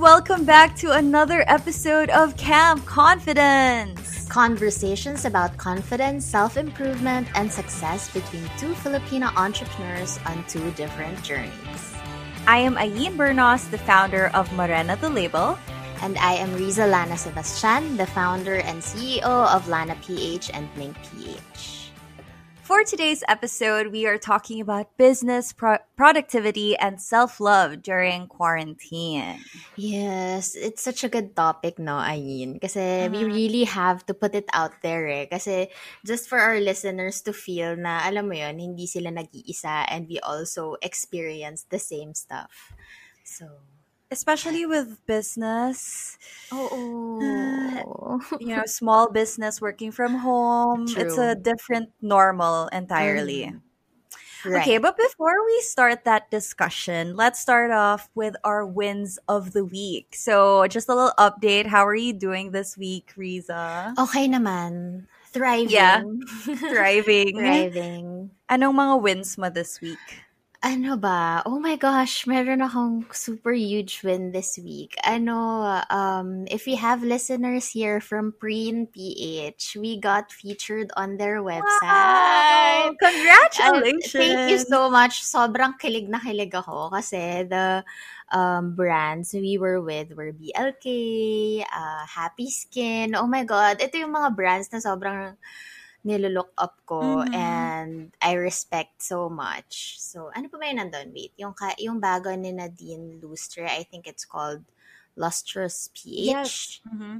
[0.00, 4.26] welcome back to another episode of Camp Confidence.
[4.30, 11.92] Conversations about confidence, self improvement, and success between two Filipino entrepreneurs on two different journeys.
[12.46, 15.58] I am Ayn Bernos, the founder of Morena the Label.
[16.00, 20.96] And I am Rizza Lana Sebastian, the founder and CEO of Lana PH and Mink
[21.12, 21.49] PH.
[22.70, 29.42] For today's episode, we are talking about business pro- productivity and self love during quarantine.
[29.74, 32.54] Yes, it's such a good topic, no, Ayn?
[32.54, 32.78] Because
[33.10, 35.26] we really have to put it out there, eh.
[35.26, 35.74] Kasi
[36.06, 40.22] just for our listeners to feel na, alam mo yon hindi sila nag-iisa and we
[40.22, 42.70] also experience the same stuff.
[43.26, 43.66] So,
[44.10, 46.18] especially with business.
[46.52, 50.86] Oh, you know, small business working from home.
[50.86, 51.02] True.
[51.02, 53.52] It's a different normal entirely.
[53.52, 53.60] Mm.
[54.44, 54.62] Right.
[54.62, 59.64] Okay, but before we start that discussion, let's start off with our wins of the
[59.64, 60.16] week.
[60.16, 61.66] So, just a little update.
[61.66, 63.92] How are you doing this week, Rizza?
[63.98, 65.04] Okay naman.
[65.32, 65.68] Thriving.
[65.68, 66.02] Yeah.
[66.56, 67.36] Thriving.
[67.36, 68.30] Thriving.
[68.48, 70.00] Anong mga wins mo this week?
[70.60, 71.40] Ano ba?
[71.48, 74.92] Oh my gosh, meron akong super huge win this week.
[75.08, 81.40] Ano, um, if we have listeners here from Preen PH, we got featured on their
[81.40, 81.64] website.
[81.88, 82.92] Wow!
[82.92, 84.12] Congratulations!
[84.12, 85.24] And thank you so much.
[85.24, 87.80] Sobrang kilig na kilig ako kasi the
[88.28, 93.16] um, brands we were with were BLK, uh, Happy Skin.
[93.16, 95.40] Oh my God, ito yung mga brands na sobrang
[96.06, 97.34] nilolook up ko mm-hmm.
[97.34, 100.00] and I respect so much.
[100.00, 101.12] So, ano pa ba nandun?
[101.12, 104.64] Wait, yung, ka, yung bago ni Nadine Lustre, I think it's called
[105.16, 106.32] Lustrous PH.
[106.32, 106.80] Yes.
[106.88, 107.16] Mm-hmm.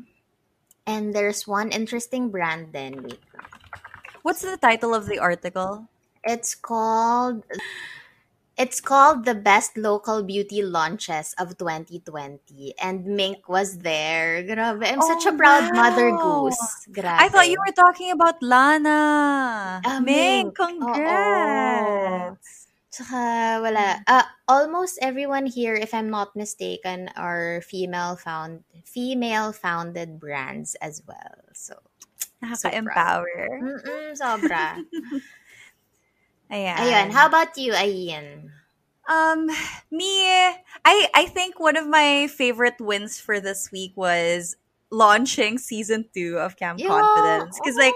[0.87, 3.05] And there's one interesting brand then.
[3.05, 3.21] Wait.
[4.23, 5.89] What's the title of the article?
[6.25, 7.45] It's called
[8.57, 14.43] it's called the best local beauty launches of 2020 and Mink was there.
[14.43, 15.83] Grabe, I'm oh, such a proud wow.
[15.83, 16.87] mother goose.
[16.93, 17.19] Grabe.
[17.19, 19.81] I thought you were talking about Lana.
[19.85, 22.67] Uh, Mink, congrats.
[22.91, 24.03] Tsaka wala.
[24.07, 31.01] Uh, almost everyone here, if I'm not mistaken, are female found female founded brands as
[31.07, 31.39] well.
[31.55, 31.79] So,
[32.43, 34.17] Nakaka-empower.
[34.17, 34.83] So sobra.
[36.51, 36.77] Ayan.
[36.77, 37.11] Ayan.
[37.11, 38.51] How about you, Ayn?
[39.09, 39.47] Um,
[39.91, 40.23] me,
[40.85, 44.57] I I think one of my favorite wins for this week was
[44.91, 46.89] launching season two of Camp yeah.
[46.89, 47.95] Confidence because like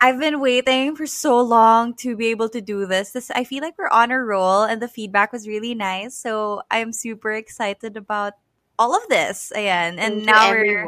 [0.00, 3.12] I've been waiting for so long to be able to do this.
[3.12, 6.16] This I feel like we're on a roll, and the feedback was really nice.
[6.16, 8.34] So I'm super excited about
[8.78, 9.52] all of this.
[9.54, 9.98] Ayan.
[9.98, 10.86] And Thank now we're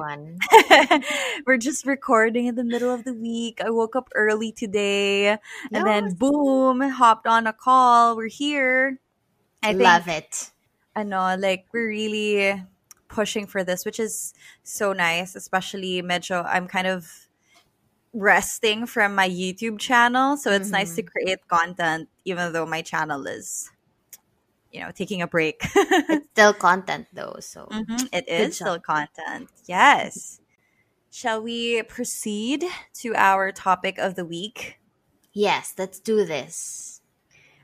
[1.47, 3.61] we're just recording in the middle of the week.
[3.65, 5.41] I woke up early today and
[5.73, 5.85] yes.
[5.85, 8.17] then boom, hopped on a call.
[8.17, 9.01] We're here.
[9.63, 10.51] I love think, it.
[10.95, 12.63] I know, like we're really
[13.09, 17.29] pushing for this, which is so nice, especially medyo I'm kind of
[18.13, 20.37] resting from my YouTube channel.
[20.37, 20.73] So it's mm-hmm.
[20.73, 21.11] nice to mm-hmm.
[21.11, 23.71] create content even though my channel is
[24.73, 28.07] you know taking a break it's still content though so mm-hmm.
[28.13, 30.41] it is still content yes
[31.11, 32.65] shall we proceed
[32.95, 34.79] to our topic of the week
[35.33, 37.01] yes let's do this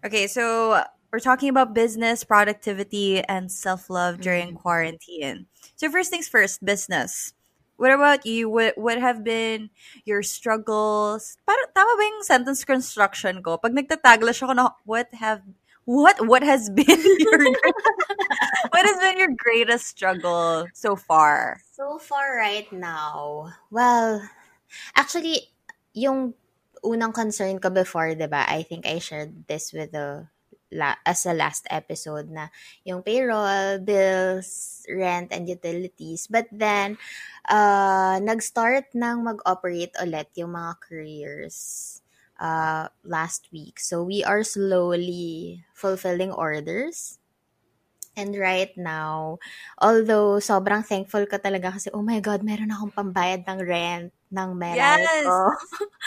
[0.05, 0.83] okay so
[1.13, 4.57] we're talking about business productivity and self-love during mm-hmm.
[4.57, 7.33] quarantine so first things first business
[7.77, 8.49] what about you?
[8.49, 9.71] What what have been
[10.05, 11.37] your struggles?
[11.43, 13.59] Parang tama ba yung sentence construction ko?
[13.59, 15.43] Pag nagtataglash ako na, what have
[15.85, 16.87] what what has been
[17.19, 17.39] your
[18.73, 21.61] what has been your greatest struggle so far?
[21.73, 23.53] So far right now.
[23.71, 24.25] Well,
[24.97, 25.53] actually
[25.93, 26.35] yung
[26.85, 28.45] unang concern ko before, 'di ba?
[28.49, 30.29] I think I shared this with the
[31.07, 32.51] as a last episode na
[32.83, 36.27] yung payroll, bills, rent and utilities.
[36.27, 36.99] But then
[37.47, 42.01] uh nag-start nang mag-operate ulit yung mga careers
[42.45, 43.81] uh, last week.
[43.81, 47.17] So we are slowly fulfilling orders.
[48.15, 49.43] And right now,
[49.81, 54.51] although sobrang thankful ka talaga kasi, oh my God, meron akong pambayad ng rent ng
[54.55, 55.27] Meral yes!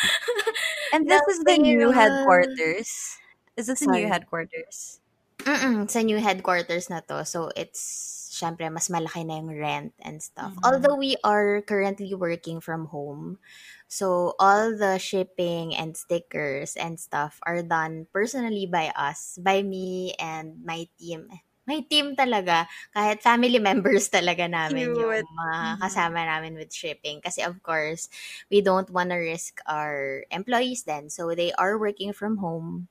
[0.95, 3.19] and this is the new headquarters.
[3.59, 5.03] Is this the new headquarters?
[5.43, 7.27] Mm-mm, sa new headquarters na to.
[7.27, 10.53] So it's syempre mas malaki na yung rent and stuff.
[10.53, 10.65] Mm-hmm.
[10.69, 13.41] Although we are currently working from home,
[13.89, 20.13] so all the shipping and stickers and stuff are done personally by us, by me
[20.21, 21.25] and my team.
[21.67, 22.63] My team talaga,
[22.95, 25.03] kahit family members talaga namin Cute.
[25.03, 25.81] yung mga mm-hmm.
[25.83, 27.19] kasama namin with shipping.
[27.19, 28.07] Kasi of course,
[28.47, 31.11] we don't want to risk our employees then.
[31.11, 32.87] So they are working from home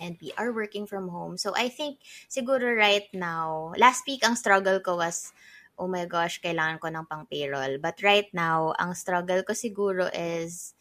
[0.00, 1.36] and we are working from home.
[1.38, 5.32] So I think siguro right now, last week ang struggle ko was
[5.74, 7.82] oh my gosh, kailangan ko ng pang payroll.
[7.82, 10.74] But right now, ang struggle ko siguro is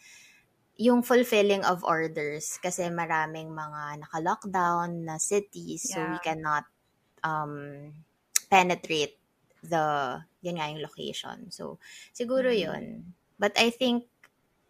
[0.78, 6.22] yung fulfilling of orders kasi maraming mga naka-lockdown na cities so we Yeah.
[6.22, 6.66] cannot
[7.24, 7.94] um
[8.50, 9.18] penetrate
[9.64, 11.50] the yun nga yung location.
[11.54, 11.80] So
[12.14, 12.54] siguro Mm.
[12.54, 13.16] yun.
[13.40, 14.10] But I think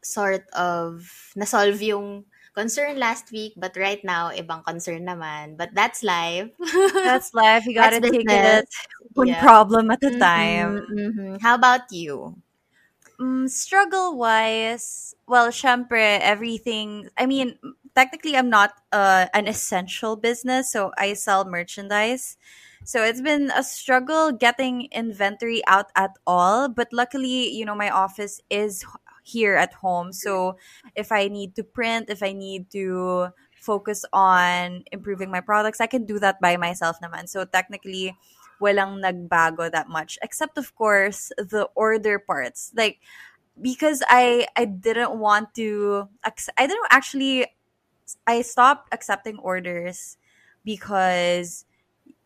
[0.04, 1.04] sort of
[1.36, 5.57] nasolve yung concern last week but right now ibang concern naman.
[5.57, 6.50] But that's life.
[7.03, 7.65] That's life.
[7.65, 8.31] You gotta take business.
[8.31, 8.65] it
[9.13, 9.35] one Yeah.
[9.35, 10.88] problem at a Mhm, time.
[10.91, 11.39] mhm.
[11.41, 12.41] How about you?
[13.19, 17.09] Mm, struggle wise, well, syempre, everything.
[17.17, 17.57] I mean,
[17.95, 22.38] technically, I'm not uh, an essential business, so I sell merchandise.
[22.85, 26.67] So it's been a struggle getting inventory out at all.
[26.67, 28.89] But luckily, you know, my office is h-
[29.24, 30.14] here at home.
[30.14, 30.58] So
[30.96, 35.88] if I need to print, if I need to focus on improving my products, I
[35.88, 37.28] can do that by myself naman.
[37.28, 38.16] So technically,
[38.62, 40.20] walang nagbago that much.
[40.22, 42.72] Except, of course, the order parts.
[42.75, 43.00] Like,
[43.62, 46.10] because I I didn't want to
[46.58, 47.48] I didn't actually
[48.28, 50.18] I stopped accepting orders
[50.66, 51.66] because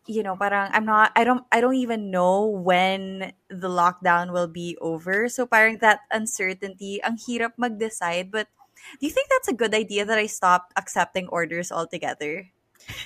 [0.08, 4.48] you know parang I'm not I don't I don't even know when the lockdown will
[4.48, 8.48] be over so parang that uncertainty ang hirap mag-decide but
[9.00, 12.48] do you think that's a good idea that I stopped accepting orders altogether?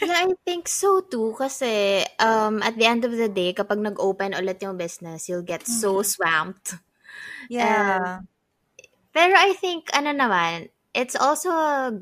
[0.02, 1.34] Yeah, I think so too.
[1.38, 5.66] Kasi um, at the end of the day, kapag nag-open ulit yung business, you'll get
[5.66, 6.06] so Mhm.
[6.06, 6.75] swamped.
[7.48, 8.22] Yeah.
[9.12, 12.00] Pero I think, ano naman, it's also a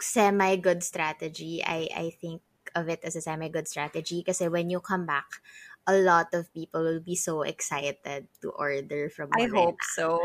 [0.00, 1.62] semi-good strategy.
[1.64, 2.42] I, I think
[2.74, 5.40] of it as a semi-good strategy kasi when you come back,
[5.86, 9.74] a lot of people will be so excited to order from I Morena.
[9.74, 10.18] hope so.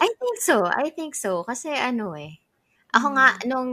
[0.00, 0.62] I think so.
[0.66, 1.42] I think so.
[1.42, 2.38] Kasi ano eh.
[2.94, 3.48] Ako nga, Mm.
[3.50, 3.70] nung,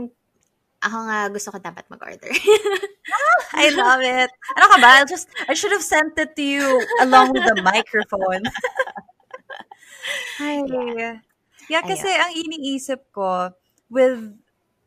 [0.82, 2.32] ako nga gusto ko dapat mag-order.
[3.54, 4.30] I love it.
[4.56, 4.88] Ano ka ba?
[5.02, 6.66] I'll just I should have sent it to you
[7.04, 8.42] along with the microphone.
[10.40, 10.64] Ay.
[11.70, 12.22] Yeah, kasi Ayun.
[12.24, 13.52] ang iniisip ko
[13.92, 14.34] with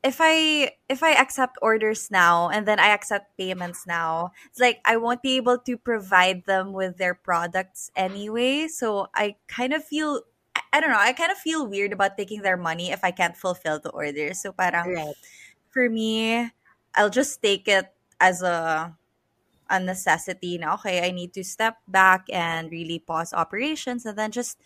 [0.03, 4.81] if I if I accept orders now and then I accept payments now, it's like
[4.85, 8.67] I won't be able to provide them with their products anyway.
[8.67, 10.21] So I kind of feel
[10.73, 13.37] I- don't know, I kind of feel weird about taking their money if I can't
[13.37, 14.33] fulfill the order.
[14.33, 15.15] So parang right.
[15.69, 16.51] for me,
[16.95, 17.87] I'll just take it
[18.19, 18.93] as a
[19.69, 24.31] a necessity na okay, I need to step back and really pause operations and then
[24.31, 24.59] just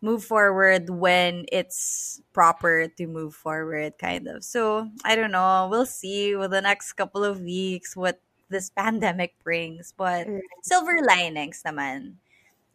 [0.00, 4.44] move forward when it's proper to move forward kind of.
[4.44, 9.34] So, I don't know, we'll see with the next couple of weeks what this pandemic
[9.42, 10.28] brings, but
[10.62, 12.16] silver linings naman.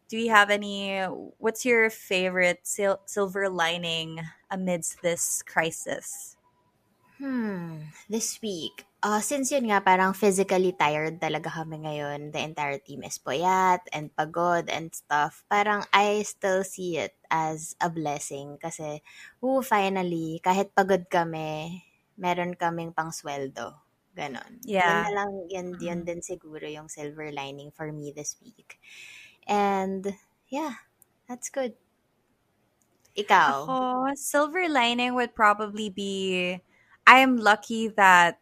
[0.08, 1.00] Do you have any
[1.38, 4.20] what's your favorite sil- silver lining
[4.50, 6.36] amidst this crisis?
[7.18, 7.78] Hmm,
[8.08, 8.84] this week.
[9.02, 12.30] Uh, since yun nga, parang physically tired talaga kami ngayon.
[12.30, 15.42] The entire team is puyat and pagod and stuff.
[15.50, 19.02] Parang I still see it as a blessing kasi,
[19.42, 21.82] oh, finally, kahit pagod kami,
[22.14, 23.74] meron kaming pang sweldo.
[24.14, 24.62] Ganon.
[24.78, 25.02] Yun Yeah.
[25.02, 26.06] na lang, yun, yun Mm.
[26.06, 28.78] din siguro yung silver lining for me this week.
[29.48, 30.14] And,
[30.50, 30.78] yeah,
[31.28, 31.74] that's good.
[33.16, 33.72] Ikaw?
[33.72, 36.60] Ako, silver lining would probably be
[37.06, 38.38] I am lucky that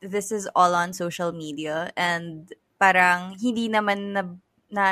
[0.00, 4.22] this is all on social media and parang hindi naman na,
[4.70, 4.86] na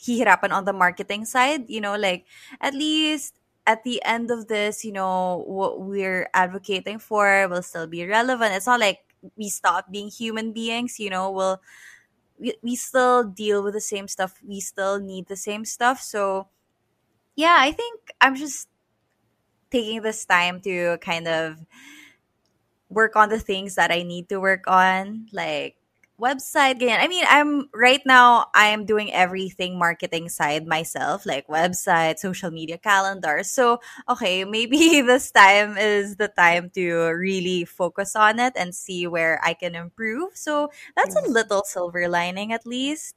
[0.00, 2.24] hihirapan on the marketing side, you know, like
[2.60, 3.34] at least
[3.66, 8.54] at the end of this, you know, what we're advocating for will still be relevant.
[8.54, 9.00] It's not like
[9.36, 11.60] we stop being human beings, you know, we'll
[12.38, 14.34] we, we still deal with the same stuff.
[14.46, 16.00] We still need the same stuff.
[16.00, 16.48] So
[17.36, 18.68] yeah, I think I'm just
[19.70, 21.58] taking this time to kind of
[22.88, 25.76] work on the things that I need to work on, like
[26.20, 26.80] website.
[26.80, 27.00] Ganyan.
[27.00, 28.46] I mean, I'm right now.
[28.54, 33.42] I am doing everything marketing side myself, like website, social media, calendar.
[33.44, 39.06] So okay, maybe this time is the time to really focus on it and see
[39.06, 40.36] where I can improve.
[40.36, 43.16] So that's a little silver lining, at least.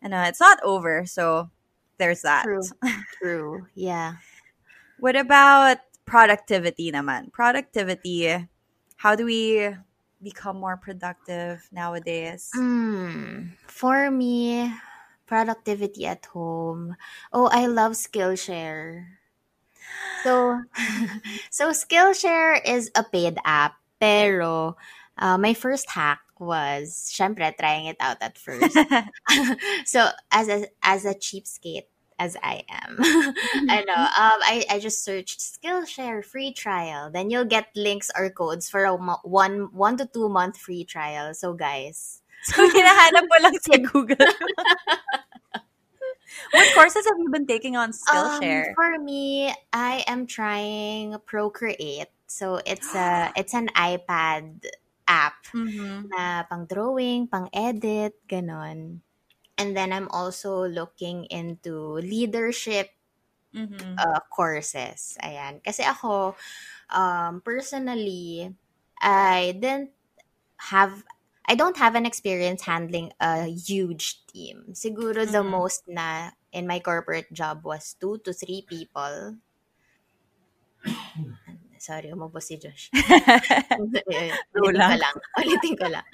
[0.00, 1.50] And uh, it's not over, so
[1.98, 2.44] there's that.
[2.44, 2.62] True.
[3.22, 3.66] True.
[3.74, 4.14] Yeah.
[4.98, 7.32] What about productivity naman?
[7.32, 8.48] Productivity,
[9.02, 9.74] how do we
[10.22, 12.54] become more productive nowadays?
[12.54, 14.72] Mm, for me,
[15.26, 16.94] productivity at home.
[17.32, 19.18] Oh, I love Skillshare.
[20.22, 20.62] So,
[21.50, 24.76] so Skillshare is a paid app, pero
[25.18, 28.70] uh, my first hack was, syempre, trying it out at first.
[29.84, 32.96] so, as a as a cheapskate, as I am.
[33.70, 33.96] I know.
[33.96, 37.10] Um, I, I just searched Skillshare free trial.
[37.10, 40.84] Then you'll get links or codes for a mo- one one to two month free
[40.84, 41.34] trial.
[41.34, 44.18] So guys, So, hinahanap mo lang sa Google.
[46.52, 48.68] what courses have you been taking on Skillshare?
[48.68, 52.10] Um, for me, I am trying Procreate.
[52.26, 54.64] So it's a it's an iPad
[55.06, 56.08] app Mhm.
[56.10, 59.00] na pang drawing, pang edit, ganon.
[59.58, 62.90] And then I'm also looking into leadership
[63.52, 64.02] Mhm.
[64.02, 65.16] uh, courses.
[65.22, 65.62] Ayan.
[65.64, 66.36] Kasi ako,
[66.90, 68.52] um, personally,
[69.00, 69.92] I didn't
[70.72, 71.04] have,
[71.46, 74.72] I don't have an experience handling a huge team.
[74.72, 75.44] Siguro the Mhm.
[75.44, 79.36] most na in my corporate job was two to three people.
[81.78, 82.90] Sorry, umubos si Josh.
[84.56, 85.16] Ulitin ko lang.
[85.40, 86.06] Ulitin ko lang.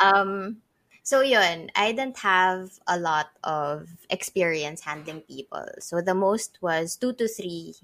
[0.00, 0.60] Um,
[1.04, 5.68] so yun, I didn't have a lot of experience handling people.
[5.78, 7.76] So the most was two to three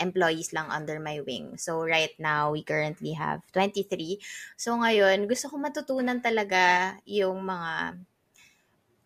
[0.00, 1.60] employees lang under my wing.
[1.60, 4.16] So right now, we currently have 23.
[4.56, 8.00] So ngayon, gusto ko matutunan talaga yung mga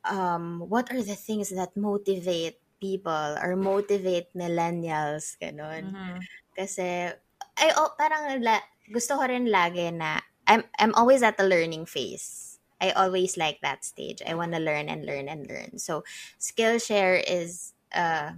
[0.06, 5.90] um, what are the things that motivate people or motivate millennials, ganun.
[5.90, 6.22] Mhm.
[6.54, 7.10] Kasi,
[7.58, 11.90] ay, oh, parang la, gusto ko rin lagi na, I'm, I'm always at the learning
[11.90, 12.45] phase.
[12.80, 14.20] I always like that stage.
[14.26, 15.78] I want to learn and learn and learn.
[15.78, 16.04] So,
[16.38, 18.32] Skillshare is uh,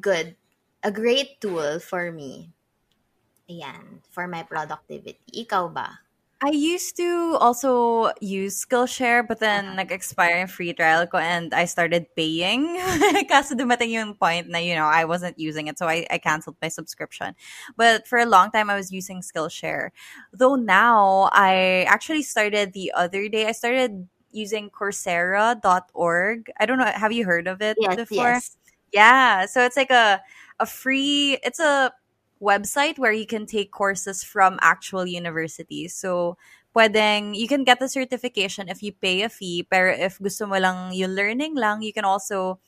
[0.00, 0.36] good,
[0.82, 2.52] a great tool for me.
[3.50, 5.20] Ayan, for my productivity.
[5.32, 6.03] Ikaw ba?
[6.44, 9.76] I used to also use Skillshare, but then Uh-huh.
[9.76, 12.76] nag-expire yung free trial ko and I started paying.
[13.32, 16.56] Kaso dumating yung point na, you know, I wasn't using it, so I, I canceled
[16.60, 17.34] my subscription.
[17.78, 19.88] But for a long time, I was using Skillshare.
[20.34, 26.50] Though now, I actually started the other day, I started using Coursera.org.
[26.60, 28.42] I don't know, have you heard of it Yes, before?
[28.50, 28.56] yes.
[28.92, 30.22] Yeah, so it's like a
[30.60, 31.90] a free it's a
[32.40, 35.94] website where you can take courses from actual universities.
[35.94, 36.36] So
[36.74, 40.58] pwedeng you can get the certification if you pay a fee, pero if gusto mo
[40.58, 42.58] lang yung learning lang, you can also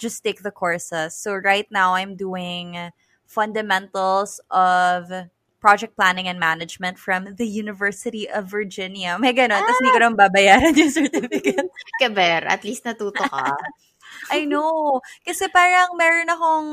[0.00, 1.14] just take the courses.
[1.14, 2.90] So right now I'm doing
[3.28, 5.12] fundamentals of
[5.60, 9.20] project planning and management from the University of Virginia.
[9.20, 9.60] May ganon.
[9.60, 10.04] Tapos hindi ko ah!
[10.08, 11.68] naman babayaran yung certificate.
[12.00, 13.52] Keber, at least natuto ka.
[14.34, 14.98] I know.
[15.22, 16.68] Kasi parang meron akong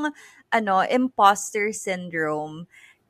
[0.52, 2.68] ano, imposter syndrome.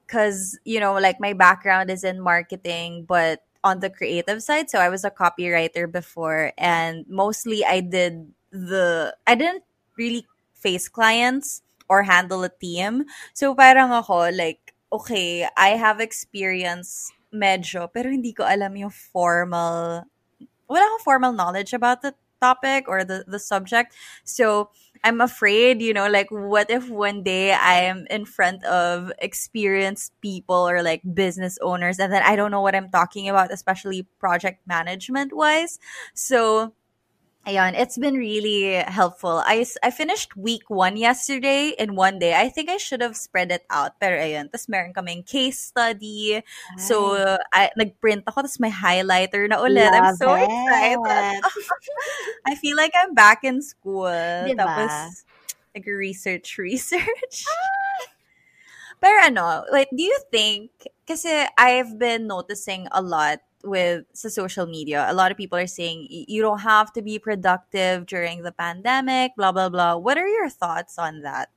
[0.08, 4.70] Cause, you know, like my background is in marketing, but on the creative side.
[4.70, 9.64] So I was a copywriter before and mostly I did the, I didn't
[9.98, 10.26] really
[10.56, 13.06] face clients or handle a team.
[13.34, 20.08] So parang ako, like, okay, I have experience medyo, pero hindi ko alam yung formal,
[20.68, 23.94] wala akong formal knowledge about the topic or the, the subject.
[24.24, 24.70] So
[25.04, 30.68] I'm afraid, you know, like what if one day I'm in front of experienced people
[30.68, 34.66] or like business owners and then I don't know what I'm talking about, especially project
[34.68, 35.80] management wise.
[36.14, 36.74] So
[37.48, 39.40] Ayan, it's been really helpful.
[39.40, 42.36] I, I finished week one yesterday in one day.
[42.36, 43.96] I think I should have spread it out.
[44.04, 46.44] Pero ayun, tas meron kaming case study.
[46.76, 47.16] So,
[47.56, 49.96] I, nag-print ako, tas may highlighter na ulit.
[49.96, 50.44] I'm so it.
[50.44, 51.40] excited.
[52.52, 54.12] I feel like I'm back in school.
[54.12, 54.68] Diba?
[54.68, 55.24] Tapos,
[55.72, 57.48] nag-research, research.
[59.00, 60.72] Pero ano, like, do you think,
[61.08, 66.08] kasi I've been noticing a lot with social media, a lot of people are saying
[66.10, 69.96] you don't have to be productive during the pandemic, blah, blah, blah.
[69.96, 71.50] What are your thoughts on that?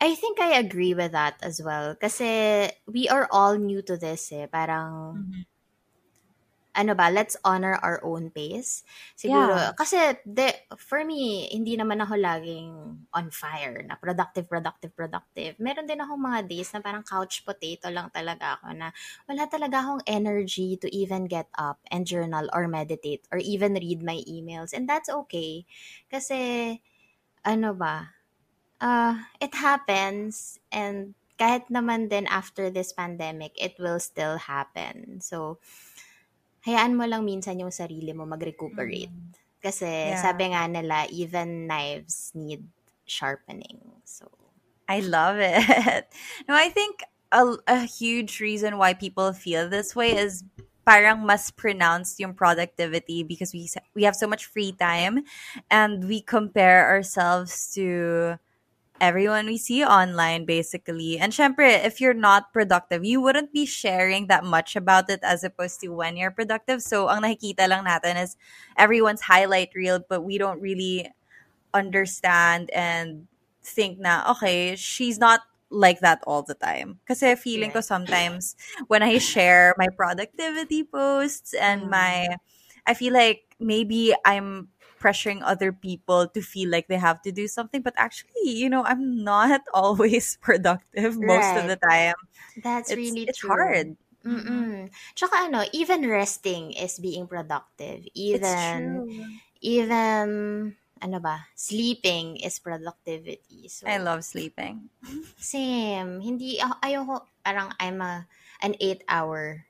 [0.00, 1.94] I think I agree with that as well.
[1.94, 4.46] Kasi we are all new to this eh.
[4.50, 5.44] Parang,
[6.70, 8.86] ano ba, let's honor our own pace.
[9.18, 9.72] Siguro, Yeah.
[9.74, 12.70] kasi de, for me, hindi naman ako laging
[13.10, 15.58] on fire na productive, productive, productive.
[15.58, 18.94] Meron din akong mga days na parang couch potato lang talaga ako na
[19.26, 24.02] wala talaga akong energy to even get up and journal or meditate or even read
[24.06, 24.70] my emails.
[24.70, 25.66] And that's okay.
[26.06, 26.78] Kasi,
[27.44, 28.14] ano ba,
[28.80, 35.24] uh, it happens and kahit naman din after this pandemic, it will still happen.
[35.24, 35.58] So,
[36.66, 39.12] hayaan mo lang minsan yung sarili mo mag-recuperate.
[39.60, 40.20] Kasi Yeah.
[40.20, 42.64] sabi nga nila, even knives need
[43.04, 43.80] sharpening.
[44.04, 44.28] So,
[44.88, 46.06] I love it.
[46.48, 50.42] No, I think a, a huge reason why people feel this way is
[50.82, 55.22] parang mas pronounced yung productivity because we we have so much free time
[55.70, 58.34] and we compare ourselves to
[59.00, 61.18] everyone we see online basically.
[61.18, 65.42] And syempre, if you're not productive, you wouldn't be sharing that much about it as
[65.44, 66.82] opposed to when you're productive.
[66.82, 68.36] So ang nakikita lang natin is
[68.76, 71.10] everyone's highlight reel but we don't really
[71.74, 73.26] understand and
[73.62, 75.40] think na, okay, she's not
[75.70, 76.98] like that all the time.
[77.06, 78.56] Kasi feeling ko sometimes
[78.88, 81.90] when I share my productivity posts and Mm.
[81.90, 82.14] my,
[82.86, 84.68] I feel like maybe I'm
[85.00, 88.84] pressuring other people to feel like they have to do something, but actually, you know,
[88.84, 92.14] I'm not always productive most of the time.
[92.60, 93.50] That's It's really it's true.
[93.50, 93.96] hard.
[94.20, 94.44] Mhm.
[94.44, 94.72] Mm-mm.
[95.16, 98.04] Tsaka ano, even resting is being productive.
[98.12, 99.00] Even,
[99.64, 103.72] even, ano ba, sleeping is productivity.
[103.72, 104.92] So, I love sleeping.
[105.40, 106.20] same.
[106.20, 108.28] Hindi, ako, ayoko, parang I'm a,
[108.60, 109.64] an eight hour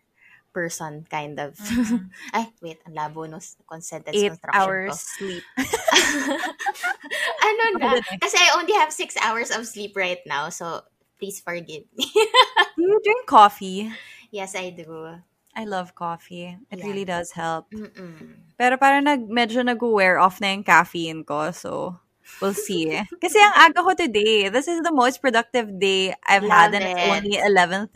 [0.53, 1.55] person, kind of.
[1.57, 2.11] Mhm.
[2.37, 4.99] Ay, wait, ang labo no s- con- sentence Eight hours ko.
[5.19, 5.45] sleep.
[7.47, 7.89] ano na?
[7.99, 8.19] Eh.
[8.21, 10.83] Kasi I only have six hours of sleep right now, so
[11.19, 12.07] please forgive me.
[12.77, 13.91] Do you drink coffee?
[14.31, 15.19] yes, I do.
[15.51, 16.55] I love coffee.
[16.71, 16.87] It Yeah.
[16.87, 17.67] really does help.
[17.75, 18.55] Mm-mm.
[18.55, 21.51] Pero parang nag, medyo nag-wear off na yung caffeine ko.
[21.51, 21.99] So,
[22.39, 22.87] we'll see.
[23.19, 24.47] Kasi ang aga ko today.
[24.49, 27.91] This is the most productive day I've had Love and it's only 11.30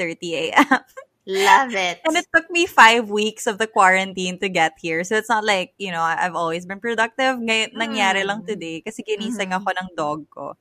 [0.51, 0.83] a.m.
[1.27, 2.01] Love it.
[2.05, 5.05] and it took me five weeks of the quarantine to get here.
[5.05, 7.41] So, it's not like, you know, I've always been productive.
[7.41, 8.49] Ngayon, nangyari lang Mm.
[8.49, 10.57] today kasi ginising ako ng dog ko.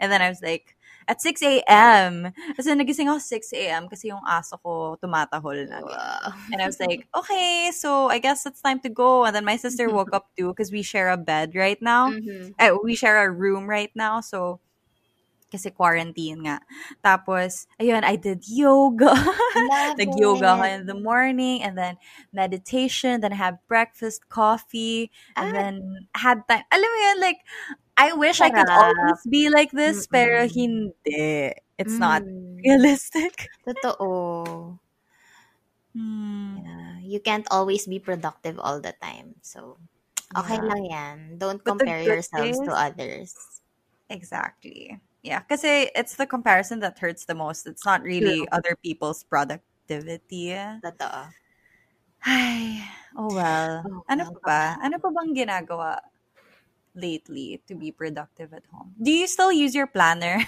[0.00, 0.76] And then I was like,
[1.08, 2.32] at 6 a.m.
[2.58, 3.86] Kasi nagising ako 6 a.m.
[3.86, 5.78] kasi yung aso ko tumatahol na.
[5.84, 6.34] Wow.
[6.50, 9.24] And I was like, okay, so I guess it's time to go.
[9.24, 12.10] And then my sister woke up too because we share a bed right now.
[12.10, 12.54] Mhm.
[12.58, 14.18] Eh, we share a room right now.
[14.20, 14.58] So,
[15.52, 16.58] kasi quarantine nga.
[17.02, 19.14] Tapos, ayun, I did yoga.
[20.00, 21.96] Nag-yoga ako in the morning and then
[22.32, 23.20] meditation.
[23.20, 25.56] Then I had breakfast, coffee, and Ah.
[25.56, 25.86] then
[26.16, 26.64] had time.
[26.72, 27.40] Alam mo yun, like,
[27.96, 30.48] I wish I could always be like this, pero Mm-mm.
[30.48, 31.52] hindi.
[31.78, 32.64] It's not Mm.
[32.64, 33.50] realistic.
[33.66, 34.78] Totoo.
[35.94, 36.58] Hmm.
[36.64, 36.98] Yeah.
[37.00, 39.36] You can't always be productive all the time.
[39.42, 39.78] So,
[40.36, 40.62] okay Yeah.
[40.62, 41.18] lang yan.
[41.38, 43.34] Don't But compare yourselves to others.
[44.10, 45.00] Exactly.
[45.26, 47.66] Yeah, kasi it's the comparison that hurts the most.
[47.66, 48.46] It's not really True.
[48.54, 50.54] other people's productivity.
[50.82, 51.34] Totoo.
[52.26, 52.84] Ay,
[53.16, 53.72] oh well.
[53.84, 54.60] Oh, Ano well, pa ba?
[54.84, 55.90] Ano pa bang ginagawa
[56.94, 58.96] lately to be productive at home?
[59.00, 60.40] Do you still use your planner?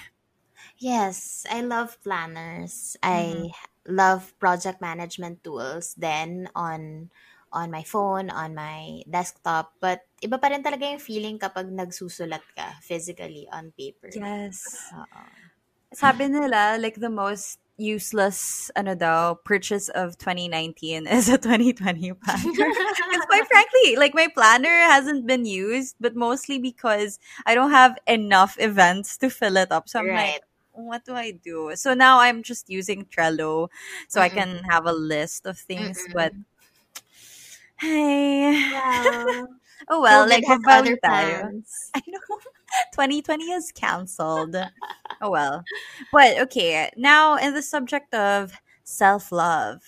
[0.79, 2.97] Yes, I love planners.
[3.13, 3.49] Mhm.
[3.49, 3.51] I
[3.87, 7.11] love project management tools then on
[7.53, 9.73] on my phone, on my desktop.
[9.81, 14.13] But iba pa rin talaga yung feeling kapag nagsusulat ka physically on paper.
[14.15, 14.93] Yes.
[14.93, 15.23] Oo.
[15.93, 22.69] Sabi nila, like the most useless, ano daw, purchase of 2019 is a 2020 planner.
[23.09, 27.97] Because quite frankly, like my planner hasn't been used, but mostly because I don't have
[28.07, 29.89] enough events to fill it up.
[29.89, 31.73] So I'm like, what do I do?
[31.75, 33.69] So now I'm just using Trello
[34.09, 34.31] so I Mm-mm.
[34.31, 36.07] can have a list of things.
[36.07, 36.13] Mm-mm.
[36.13, 36.35] But
[37.79, 38.73] hey,
[39.89, 41.95] oh well, COVID like mabawi other plans.
[41.95, 42.21] I know
[42.93, 44.57] 2020 is canceled.
[45.21, 45.67] oh well,
[46.13, 46.91] but okay.
[46.97, 48.53] Now in the subject of
[48.85, 49.83] self love,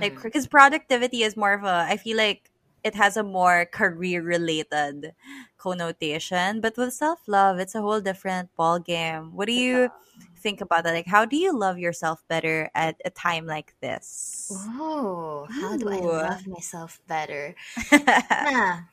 [0.00, 0.22] like Mm.
[0.22, 2.50] because productivity is more of a, I feel like
[2.84, 5.12] it has a more career related
[5.58, 9.34] connotation, but with self love, it's a whole different ball game.
[9.34, 9.90] What do you
[10.38, 10.94] think about that?
[10.94, 14.48] Like, how do you love yourself better at a time like this?
[14.78, 17.54] Oh, how do I love myself better?
[17.92, 18.88] Na,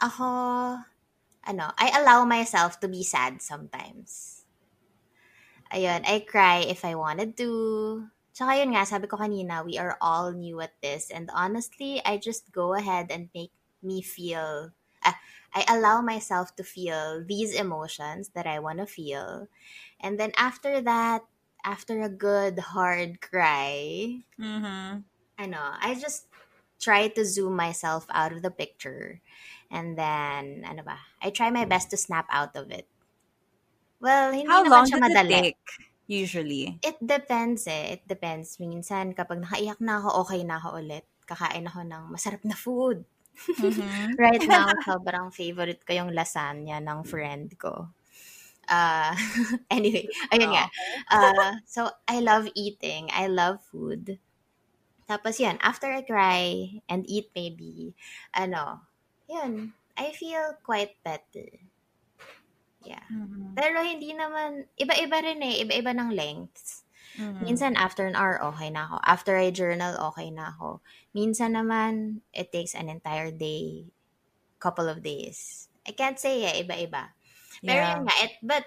[0.00, 0.26] ako,
[1.44, 4.42] ano, I allow myself to be sad sometimes.
[5.72, 8.04] Ayun, I cry if I wanted to.
[8.32, 11.08] Tsaka yun nga, sabi ko kanina, we are all new at this.
[11.08, 14.72] And honestly, I just go ahead and make me feel,
[15.54, 19.48] I allow myself to feel these emotions that I want to feel.
[20.00, 21.22] And then after that,
[21.64, 25.04] after a good, hard cry, mm-hmm.
[25.38, 26.26] ano, I just
[26.80, 29.20] try to zoom myself out of the picture.
[29.70, 32.84] And then, ano ba, I try my best to snap out of it.
[34.02, 35.64] Well, hindi How naman long siya does it take
[36.10, 36.76] usually?
[36.82, 37.96] It depends eh.
[37.96, 38.58] It depends.
[38.58, 41.06] Minsan, kapag nakaiyak na ako, okay na ako ulit.
[41.22, 43.06] Kakain ako ng masarap na food.
[43.58, 44.18] Mhm.
[44.18, 47.90] Right now, sobrang favorite ko yung lasagna ng friend ko.
[48.68, 49.14] Uh,
[49.76, 50.66] anyway, ayun nga.
[51.10, 53.10] Uh, so, I love eating.
[53.12, 54.18] I love food.
[55.08, 57.94] Tapos yan, after I cry and eat maybe,
[58.34, 58.86] ano,
[59.28, 61.48] yun, I feel quite better.
[62.82, 63.04] Yeah.
[63.10, 63.58] Mhm.
[63.58, 66.88] Pero hindi naman, iba-iba rin eh, iba-iba ng lengths.
[67.18, 67.44] Mhm.
[67.44, 68.96] Minsan after an hour, okay na ako.
[69.04, 70.80] After I journal, okay na ako.
[71.12, 73.88] Minsan naman, it takes an entire day,
[74.58, 75.68] couple of days.
[75.86, 77.12] I can't say eh, iba-iba.
[77.66, 77.90] Pero Yeah.
[77.94, 78.64] yun nga, it, but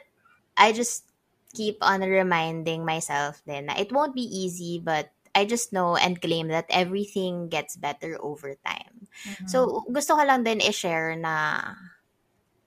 [0.57, 1.07] I just
[1.55, 6.47] keep on reminding myself then it won't be easy, but I just know and claim
[6.51, 9.07] that everything gets better over time.
[9.25, 9.47] Mhm.
[9.47, 11.35] So, gusto ko lang din i-share na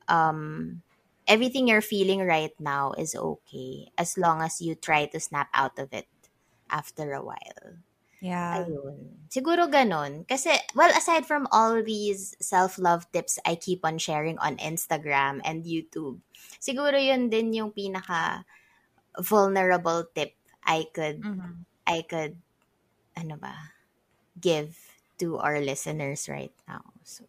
[0.08, 0.80] um,
[1.28, 5.78] everything you're feeling right now is okay as long as you try to snap out
[5.78, 6.08] of it
[6.72, 7.78] after a while.
[8.18, 8.66] Yeah.
[8.66, 9.30] Ayun.
[9.30, 10.26] Siguro ganon.
[10.26, 15.62] Kasi, well, aside from all these self-love tips I keep on sharing on Instagram and
[15.62, 16.18] YouTube,
[16.58, 18.42] siguro yun din yung pinaka
[19.22, 20.34] vulnerable tip
[20.66, 21.62] I could, Mhm.
[21.86, 22.42] I could,
[23.14, 23.78] ano ba,
[24.40, 24.76] give
[25.18, 26.82] to our listeners right now.
[27.06, 27.24] So,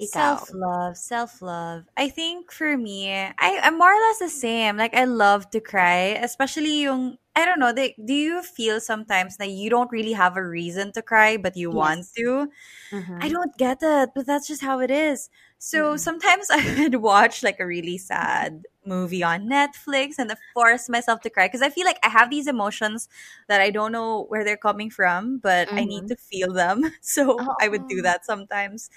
[0.00, 0.38] ikaw.
[0.38, 1.84] Self love, self love.
[1.96, 4.76] I think for me, I, I'm more or less the same.
[4.76, 7.72] Like I love to cry, especially yung I don't know.
[7.72, 11.56] They, do you feel sometimes that you don't really have a reason to cry, but
[11.56, 12.16] you want Yes.
[12.16, 12.48] to?
[12.92, 13.22] Mhm.
[13.22, 15.30] I don't get it, but that's just how it is.
[15.58, 15.98] So Mhm.
[15.98, 21.30] sometimes I would watch like a really sad movie on Netflix and force myself to
[21.30, 23.08] cry because I feel like I have these emotions
[23.48, 26.08] that I don't know where they're coming from, but I need Mhm.
[26.08, 26.84] to feel them.
[27.02, 28.90] So I would do that sometimes.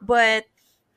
[0.00, 0.46] But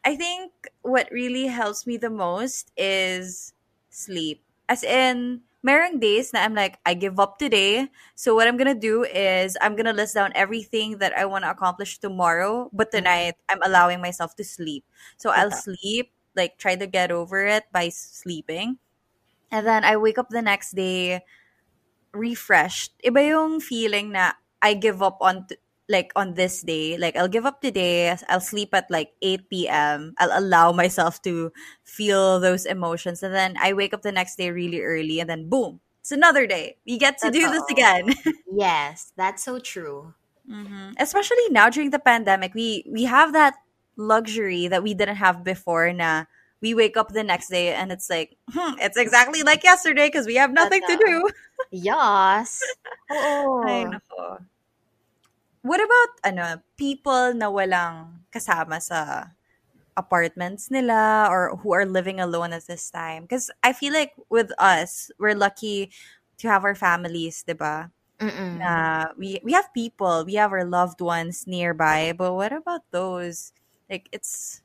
[0.05, 3.53] I think what really helps me the most is
[3.89, 4.43] sleep.
[4.69, 7.89] As in, merong days na I'm like, I give up today.
[8.15, 11.51] So what I'm gonna do is I'm gonna list down everything that I want to
[11.51, 12.69] accomplish tomorrow.
[12.73, 13.01] But Mhm.
[13.03, 14.85] tonight, I'm allowing myself to sleep.
[15.17, 18.79] So I'll sleep, like try to get over it by sleeping.
[19.51, 21.23] And then I wake up the next day
[22.13, 22.93] refreshed.
[23.05, 25.57] Iba yung feeling na I give up on t-
[25.89, 26.97] like on this day.
[26.97, 28.15] Like I'll give up today.
[28.30, 30.13] I'll sleep at like 8 p.m.
[30.17, 31.52] I'll allow myself to
[31.84, 33.23] feel those emotions.
[33.23, 36.47] And then I wake up the next day really early and then boom, it's another
[36.47, 36.78] day.
[36.86, 38.13] We get to do this again.
[38.52, 40.13] Yes, that's so true.
[40.47, 43.56] hmm Especially now during the pandemic, we we have that
[43.97, 45.93] luxury that we didn't have before.
[45.93, 46.25] Na
[46.62, 50.25] we wake up the next day and it's like hmm, it's exactly like yesterday because
[50.25, 51.30] we have nothing to do.
[51.30, 51.30] Totoo.
[51.71, 52.73] Yes.
[53.12, 53.99] Oo.
[55.61, 56.45] What about ano
[56.79, 59.31] people na walang kasama sa
[59.97, 63.27] apartments nila or who are living alone at this time?
[63.27, 65.91] Because I feel like with us, we're lucky
[66.39, 67.91] to have our families, 'di ba?
[68.19, 68.59] Mm-mm.
[68.59, 73.55] na we we have people, we have our loved ones nearby, but what about those?
[73.87, 74.61] Like it's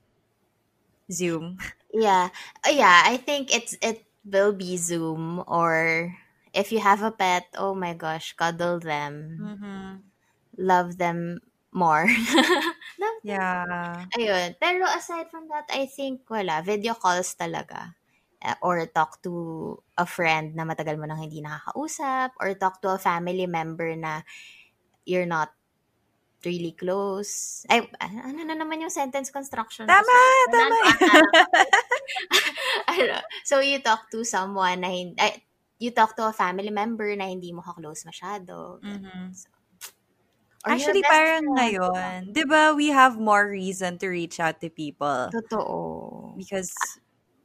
[1.10, 1.58] Zoom.
[1.94, 2.34] Yeah.
[2.66, 6.10] Uh, yeah, I think it's it will be Zoom or
[6.50, 9.38] if you have a pet, oh my gosh, cuddle them.
[9.38, 10.13] Mm-hmm.
[10.58, 11.40] Love them
[11.72, 12.06] more.
[13.02, 13.40] Love them.
[13.40, 14.06] Yeah.
[14.14, 14.54] Ayun.
[14.60, 16.62] Pero aside from that, I think wala.
[16.62, 17.94] Video calls talaga.
[18.44, 19.32] Uh, or talk to
[19.96, 24.20] a friend na matagal mo nang hindi nakakausap or talk to a family member na
[25.08, 25.56] you're not
[26.44, 27.64] really close.
[27.72, 29.88] Ay, ano na naman yung sentence construction?
[29.88, 30.52] Tama, Sorry.
[30.52, 30.78] tama.
[32.92, 33.16] ano,
[33.48, 35.40] so you talk to someone na hindi, ay,
[35.80, 38.78] you talk to a family member na hindi mo ka-close masyado.
[38.84, 39.32] Mhm.
[40.64, 41.60] Or Actually, parang friend.
[41.60, 45.28] ngayon, di ba, we have more reason to reach out to people.
[45.28, 46.32] Totoo.
[46.40, 46.72] Because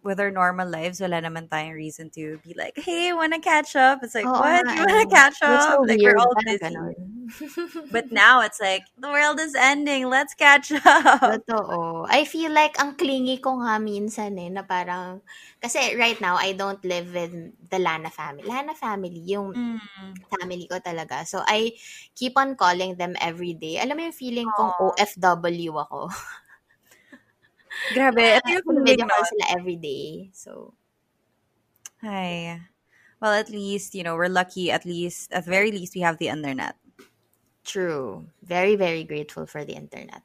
[0.03, 3.99] with our normal lives, wala naman tayong reason to be like, hey, wanna catch up?
[4.03, 4.63] It's like, Oo what?
[4.71, 5.12] You wanna eh.
[5.12, 5.59] catch up?
[5.62, 6.15] so like, weird.
[6.15, 6.71] we're all busy.
[7.93, 10.09] But now it's like, the world is ending.
[10.09, 11.43] Let's catch up.
[11.45, 12.07] Totoo.
[12.09, 15.21] I feel like ang clingy ko nga minsan eh, na parang,
[15.62, 17.33] kasi right now, I don't live with
[17.69, 18.47] the Lana family.
[18.47, 20.13] Lana family, yung Mm.
[20.31, 21.21] family ko talaga.
[21.27, 21.75] So, I
[22.15, 23.77] keep on calling them every day.
[23.77, 26.07] Alam mo yung feeling kong OFW ako.
[27.94, 30.30] Grabe, ito yung Video call sila every day.
[30.34, 30.74] So,
[32.02, 32.62] Hi.
[33.22, 34.72] Well, at least, you know, we're lucky.
[34.72, 36.76] At least, at very least, we have the internet.
[37.63, 38.28] true.
[38.44, 40.24] Very, very grateful for the internet.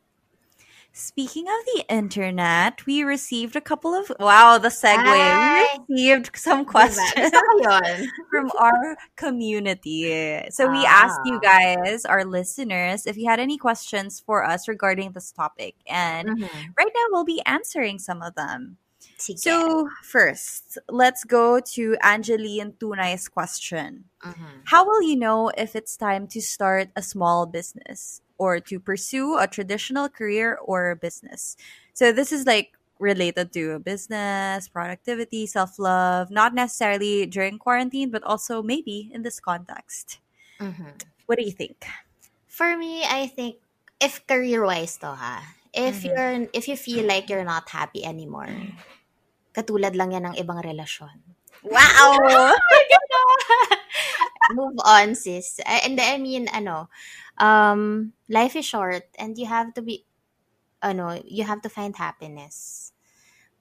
[0.97, 4.95] Speaking of the internet, we received a couple of wow, the segue.
[5.03, 5.79] Hi!
[5.89, 8.09] We received some questions Isa ko yun.
[8.31, 10.07] from our community.
[10.55, 11.51] So we asked you Ah.
[11.51, 15.75] guys, our listeners, if you had any questions for us regarding this topic.
[15.91, 16.49] And Mhm.
[16.79, 18.79] right now we'll be answering some of them.
[19.19, 19.39] Sige.
[19.43, 24.05] So first, let's go to Angeline Tunay's question.
[24.23, 24.63] Mhm.
[24.71, 29.39] How will you know if it's time to start a small business or to pursue
[29.39, 31.57] a traditional career or a business?
[31.93, 38.63] So this is like related to business, productivity, self-love, not necessarily during quarantine, but also
[38.63, 40.19] maybe in this context.
[40.61, 40.95] Mhm.
[41.27, 41.87] What do you think?
[42.47, 43.59] For me, I think
[43.99, 45.43] if career-wise to ha,
[45.75, 46.05] if Mhm.
[46.07, 48.51] you're if you feel like you're not happy anymore,
[49.55, 51.19] katulad lang yan ng ibang relasyon.
[51.67, 52.55] Wow!
[54.55, 55.59] Move on, sis.
[55.65, 56.89] And I mean, ano,
[57.39, 60.07] um, life is short and you have to be,
[60.83, 62.93] ano, you have to find happiness.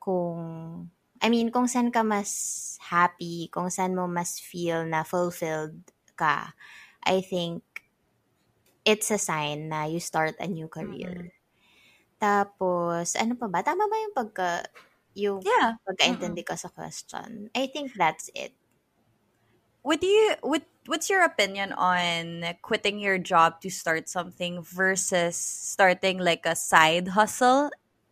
[0.01, 5.79] Kung, I mean, kung saan ka mas happy, kung saan mo mas feel na fulfilled
[6.17, 6.53] ka,
[7.03, 7.63] I think
[8.85, 11.31] it's a sign na you start a new career.
[12.21, 13.61] Tapos, ano pa ba?
[13.65, 14.49] Tama ba yung pagka
[15.17, 15.75] yung Yeah.
[15.85, 17.49] pagkaintindi ko sa question.
[17.55, 18.55] I think that's it.
[19.83, 25.35] What do you what what's your opinion on quitting your job to start something versus
[25.35, 27.69] starting like a side hustle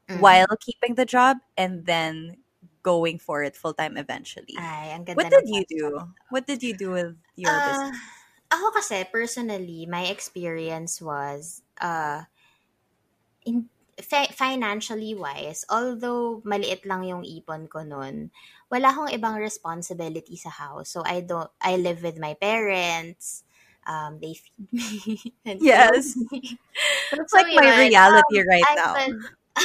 [0.09, 0.19] Mhm.
[0.19, 2.43] while keeping the job and then
[2.83, 4.67] going for it full time eventually?
[4.67, 6.13] Ay, ang ganda What did you do?
[6.29, 7.91] What did you do with your business?
[8.51, 12.27] Ah, ako kasi, personally, my experience was, uh,
[13.45, 13.69] in,
[14.01, 18.31] fi- financially wise, although maliit lang yung ipon ko nun,
[18.71, 20.91] wala akong ibang responsibility sa house.
[20.93, 23.43] So, I don't, I live with my parents,
[23.87, 26.15] um, they feed me, and Yes.
[26.31, 26.59] me.
[27.11, 28.95] That's So, like my reality um, right I now.
[28.95, 29.17] could,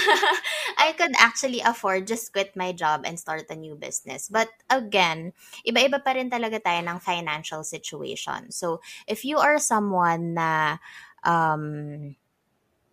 [0.79, 4.29] I could actually afford just quit my job and start a new business.
[4.29, 5.33] But again,
[5.67, 8.51] iba-iba pa rin talaga tayo ng financial situation.
[8.53, 10.79] So, if you are someone na
[11.25, 12.15] um,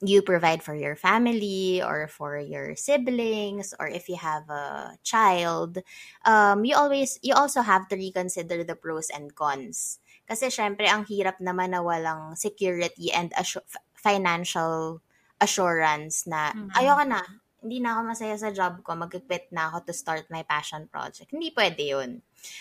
[0.03, 5.79] you provide for your family or for your siblings or if you have a child,
[6.25, 9.99] um, you always, you also have to reconsider the pros and cons.
[10.27, 15.01] Kasi syempre, ang hirap naman na walang security and assu- f- financial
[15.41, 16.71] assurance na Mhm.
[16.75, 17.19] ayoko na,
[17.63, 21.31] hindi na ako masaya sa job ko, mag-quit na ako to start my passion project.
[21.31, 22.11] Hindi pwede yun.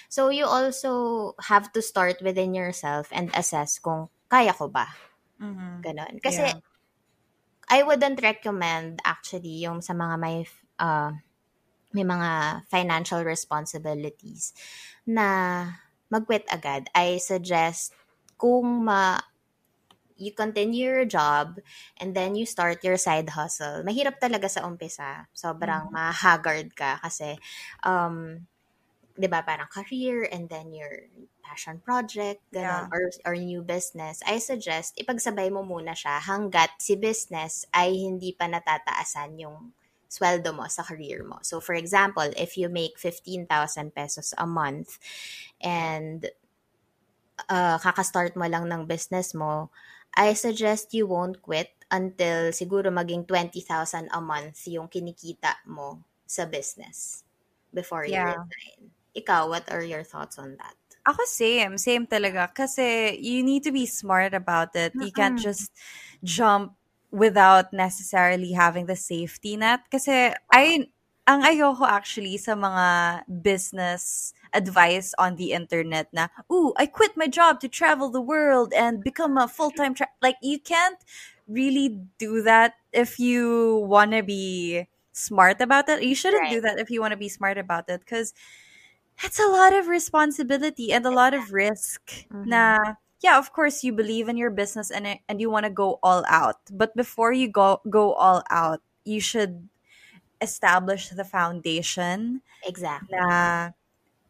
[0.08, 4.86] So, you also have to start within yourself and assess kung kaya ko ba.
[5.38, 5.82] Mhm.
[5.84, 6.20] Ganon.
[6.22, 6.60] Kasi, Yeah.
[7.72, 10.36] I wouldn't recommend actually yung sa mga may
[10.76, 11.12] uh,
[11.96, 12.30] may mga
[12.68, 14.52] financial responsibilities
[15.08, 15.28] na
[16.12, 16.88] mag-quit agad.
[16.96, 17.96] I suggest
[18.36, 19.20] kung ma
[20.16, 21.58] you continue your job
[21.98, 23.82] and then you start your side hustle.
[23.82, 25.26] Mahirap talaga sa umpisa.
[25.34, 25.92] Sobrang Mhm.
[25.94, 27.34] ma-haggard ka kasi
[27.82, 28.46] um
[29.18, 31.08] 'di ba parang career and then your
[31.44, 32.86] passion project Yeah.
[32.88, 34.22] ganun, or or new business.
[34.24, 39.74] I suggest ipagsabay mo muna siya hanggat si business ay hindi pa natataasan yung
[40.08, 41.40] sweldo mo sa career mo.
[41.44, 45.00] So for example, if you make 15,000 pesos a month
[45.60, 46.28] and
[47.50, 49.70] uh, kakastart mo lang ng business mo,
[50.14, 56.44] I suggest you won't quit until siguro maging 20,000 a month yung kinikita mo sa
[56.48, 57.24] business
[57.72, 58.36] before you Yeah.
[58.36, 58.92] resign.
[59.16, 60.74] Ikaw, what are your thoughts on that?
[61.04, 62.46] Ako same, same talaga.
[62.54, 64.94] Kasi you need to be smart about it.
[64.94, 65.74] You can't just
[66.22, 66.78] jump
[67.10, 69.82] without necessarily having the safety net.
[69.90, 70.86] Kasi I,
[71.26, 72.86] ang ayoko actually sa mga
[73.42, 78.72] business advice on the internet na, ooh, I quit my job to travel the world
[78.72, 80.14] and become a full-time, tra-.
[80.22, 80.98] like you can't
[81.48, 86.02] really do that if you want to be smart about it.
[86.02, 88.32] You shouldn't do that if you want to be smart about it because
[89.24, 92.44] it's a lot of responsibility and a lot of risk Mhm.
[92.44, 95.70] na yeah of course you believe in your business and it, and you want to
[95.72, 99.68] go all out but before you go go all out you should
[100.42, 103.18] establish the foundation Exactly.
[103.20, 103.70] na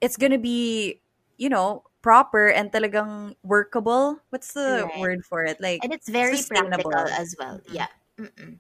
[0.01, 1.01] it's gonna be
[1.39, 4.95] you know proper and talagang workable what's the Right.
[4.95, 7.61] word for it like And it's very practical as well.
[7.69, 7.75] Mhm.
[7.75, 7.89] Yeah.
[8.19, 8.59] Mm-mm.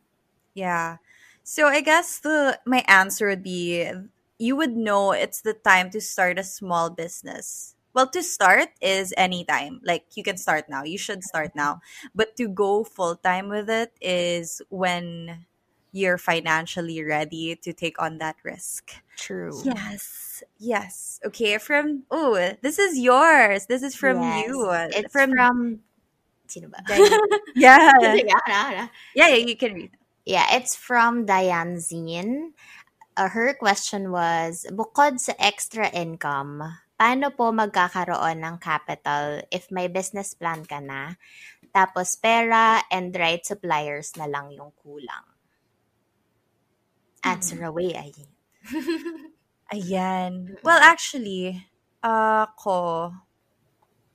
[0.54, 0.98] Yeah.
[1.42, 3.88] So I guess the my answer would be
[4.42, 7.76] you would know it's the time to start a small business.
[7.94, 9.78] Well, to start is anytime.
[9.86, 10.82] Like you can start now.
[10.82, 11.78] You should start now.
[12.10, 15.46] But to go full time with it is when
[15.92, 18.90] you're financially ready to take on that risk.
[19.16, 19.54] True.
[19.62, 20.42] Yes.
[20.58, 21.20] Yes.
[21.22, 23.66] Okay, from oh, this is yours.
[23.66, 24.48] This is from Yes.
[24.48, 24.66] you.
[24.90, 25.56] It's From from,
[26.48, 26.82] sino ba?
[26.88, 27.06] Diane.
[27.54, 27.92] Yeah.
[28.00, 28.86] Sige, ako na, ako na.
[29.14, 29.92] Yeah, yeah, you can read.
[30.24, 32.56] Yeah, it's from Diane Zin.
[33.16, 36.64] Uh, her question was, bukod sa extra income,
[36.96, 41.20] paano po magkakaroon ng capital if may business plan ka na,
[41.76, 45.28] tapos pera and right suppliers na lang yung kulang?
[47.24, 47.68] Answer Hmm.
[47.68, 48.12] away, ay.
[49.72, 50.56] Ayan.
[50.64, 51.68] Well, actually,
[52.02, 53.12] ako,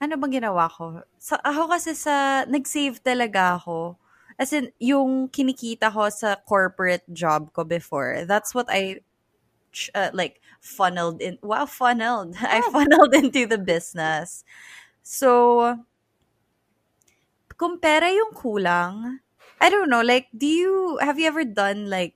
[0.02, 1.06] ano bang ginawa ko?
[1.22, 3.98] Sa, ako kasi sa, nag-save talaga ako.
[4.38, 9.02] As in, yung kinikita ko sa corporate job ko before, that's what I,
[9.98, 12.38] uh, like, funneled in, wow, funneled.
[12.42, 14.46] I funneled into the business.
[15.02, 15.82] So,
[17.58, 19.20] kung pera yung kulang,
[19.58, 22.14] I don't know, like, do you, have you ever done, like,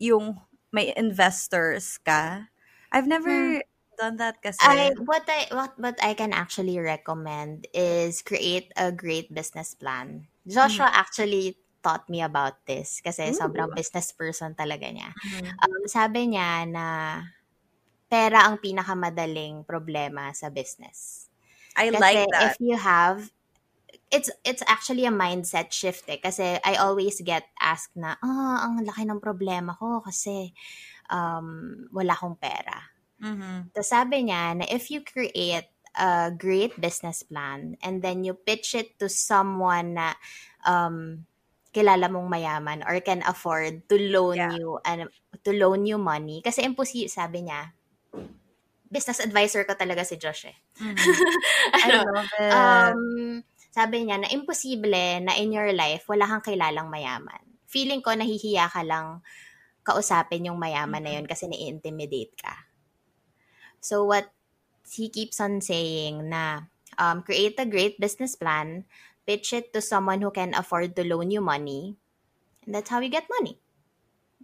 [0.00, 0.40] yung
[0.72, 2.48] may investors ka?
[2.92, 3.60] I've never
[3.98, 4.62] done that kasi.
[4.62, 10.30] I what I what what I can actually recommend is create a great business plan.
[10.48, 13.36] Joshua actually taught me about this kasi Ooh.
[13.36, 15.14] sobrang business person talaga niya.
[15.24, 15.58] Mhm.
[15.62, 16.86] Um, sabi niya na
[18.08, 21.28] pera ang pinakamadaling problema sa business.
[21.76, 22.56] I Kasi like that.
[22.56, 23.30] if you have
[24.12, 26.20] it's it's actually a mindset shift eh.
[26.20, 30.52] Kasi I always get asked na, ah, ang laki ng problema ko kasi
[31.12, 32.92] um, wala akong pera.
[33.20, 33.70] Mhm.
[33.74, 38.74] Tapos sabi niya na if you create a great business plan and then you pitch
[38.78, 40.14] it to someone na
[40.64, 41.26] um,
[41.74, 44.50] kilala mong mayaman or can afford to loan Yeah.
[44.50, 45.10] you ano,
[45.44, 47.74] to loan you money kasi imposible sabi niya
[48.88, 50.56] business advisor ko talaga si Josh eh.
[50.80, 51.20] Mhm.
[51.74, 52.96] I Ano, love it.
[52.96, 53.00] um,
[53.70, 57.42] sabi niya na imposible na in your life wala kang kilalang mayaman.
[57.68, 59.20] Feeling ko nahihiya ka lang
[59.84, 62.54] kausapin yung mayaman na yun kasi nai-intimidate ka.
[63.80, 64.32] So what
[64.96, 68.84] he keeps on saying na um, create a great business plan,
[69.26, 71.96] pitch it to someone who can afford to loan you money,
[72.64, 73.58] and that's how you get money.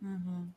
[0.03, 0.53] Mhm.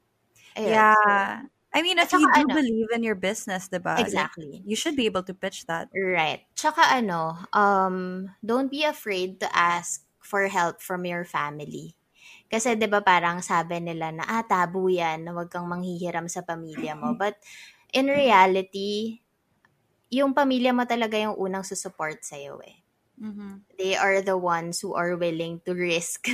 [0.57, 1.45] Ayun, Yeah.
[1.75, 3.93] I mean, if you do ano- believe in your business, diba?
[3.93, 4.63] so- like, exactly.
[4.65, 5.91] you should be able to pitch that.
[5.93, 6.41] Right.
[6.57, 11.93] Tsaka ano, um, don't be afraid to ask for help from your family.
[12.49, 16.41] Kasi 'di ba parang sabi nila na ah tabu 'yan na wag kang manghihiram sa
[16.41, 17.13] pamilya mo.
[17.21, 17.37] But
[17.93, 19.19] in reality,
[20.11, 22.83] yung pamilya mo talaga yung unang susupport sa iyo eh.
[23.17, 23.65] Mhm.
[23.77, 26.25] They are the ones who are willing to risk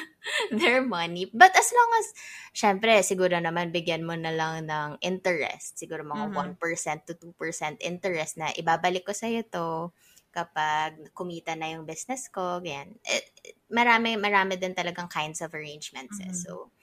[0.50, 1.30] their money.
[1.30, 2.06] But as long as,
[2.50, 5.78] syempre, siguro naman bigyan mo na lang ng interest.
[5.78, 6.58] Siguro mga Mhm.
[6.58, 9.94] 1% to 2% interest na ibabalik ko sa'yo to
[10.34, 12.58] kapag kumita na yung business ko.
[12.58, 12.98] Ganyan.
[13.06, 13.22] Eh,
[13.70, 16.18] marami, marami din talagang kinds of arrangements.
[16.18, 16.30] Eh.
[16.30, 16.34] Mhm.
[16.34, 16.74] So,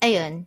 [0.00, 0.46] ayun.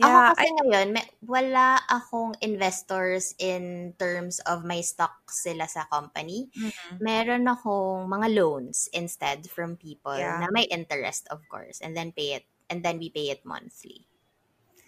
[0.00, 5.66] Yeah, ako kasi I, ngayon, may, wala akong investors in terms of my stocks sila
[5.68, 7.00] sa company Mhm.
[7.00, 10.40] meron akong mga loans instead from people Yeah.
[10.40, 14.06] na may interest of course and then pay it and then we pay it monthly.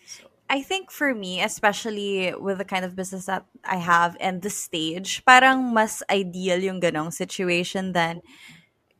[0.06, 4.42] So, I think for me, especially with the kind of business that I have and
[4.42, 8.20] the stage, parang mas ideal yung ganong situation than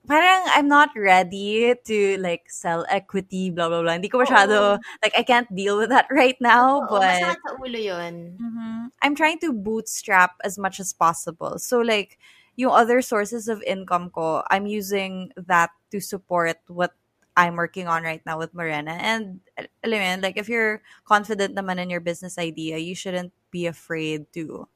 [0.06, 3.94] parang I'm not ready to like sell equity, blah, blah, blah.
[3.94, 4.82] Hindi ko masyado, Oo.
[5.02, 8.38] like I can't deal with that right now, oo, but ulo yun.
[8.38, 8.90] Mhm.
[9.02, 11.58] I'm trying to bootstrap as much as possible.
[11.58, 12.18] So like
[12.56, 16.92] yung other sources of income ko, I'm using that to support what
[17.36, 18.92] I'm working on right now with Morena.
[19.00, 23.66] And al- alam like if you're confident naman in your business idea, you shouldn't be
[23.66, 24.68] afraid to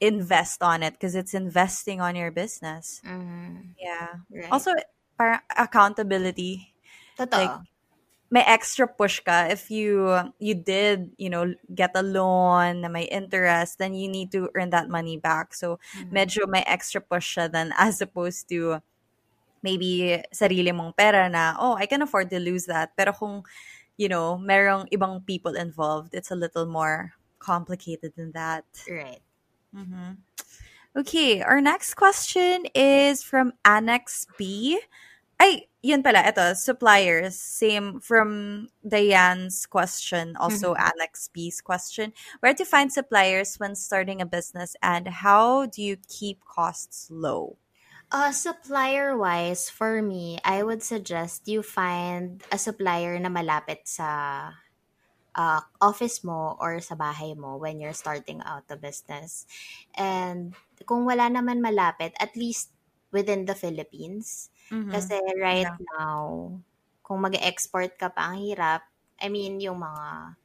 [0.00, 3.00] invest on it because it's investing on your business.
[3.04, 3.74] Mhm.
[3.78, 4.24] Yeah.
[4.32, 4.52] Right.
[4.52, 4.72] Also,
[5.18, 6.74] para accountability
[7.18, 7.36] Totoo.
[7.36, 7.52] like,
[8.30, 10.06] may extra push ka if you
[10.38, 14.70] you did you know get a loan na may interest then you need to earn
[14.70, 16.10] that money back so Mhm.
[16.14, 18.78] medyo may extra push siya than as opposed to
[19.62, 23.44] maybe sarili mong pera na oh I can afford to lose that pero kung
[23.98, 29.20] you know merong ibang people involved it's a little more complicated than that Right.
[29.74, 30.18] Mhm.
[30.96, 34.80] Okay, our next question is from Annex B.
[35.38, 37.38] Ay, yun pala, ito, suppliers.
[37.38, 42.12] Same from Diane's question, also Annex B's question.
[42.40, 47.56] Where to find suppliers when starting a business and how do you keep costs low?
[48.10, 54.50] Uh, supplier wise, for me, I would suggest you find a supplier na malapit sa
[55.36, 59.46] uh, office mo or sa bahay mo when you're starting out a business.
[59.94, 60.54] And
[60.86, 62.72] kung wala naman malapit, at least
[63.12, 64.50] within the Philippines.
[64.70, 64.90] Mhm.
[64.90, 65.78] Kasi right Yeah.
[65.98, 66.54] now,
[67.02, 68.86] kung mag-export ka pa, ang hirap.
[69.20, 70.36] I mean, yung mga,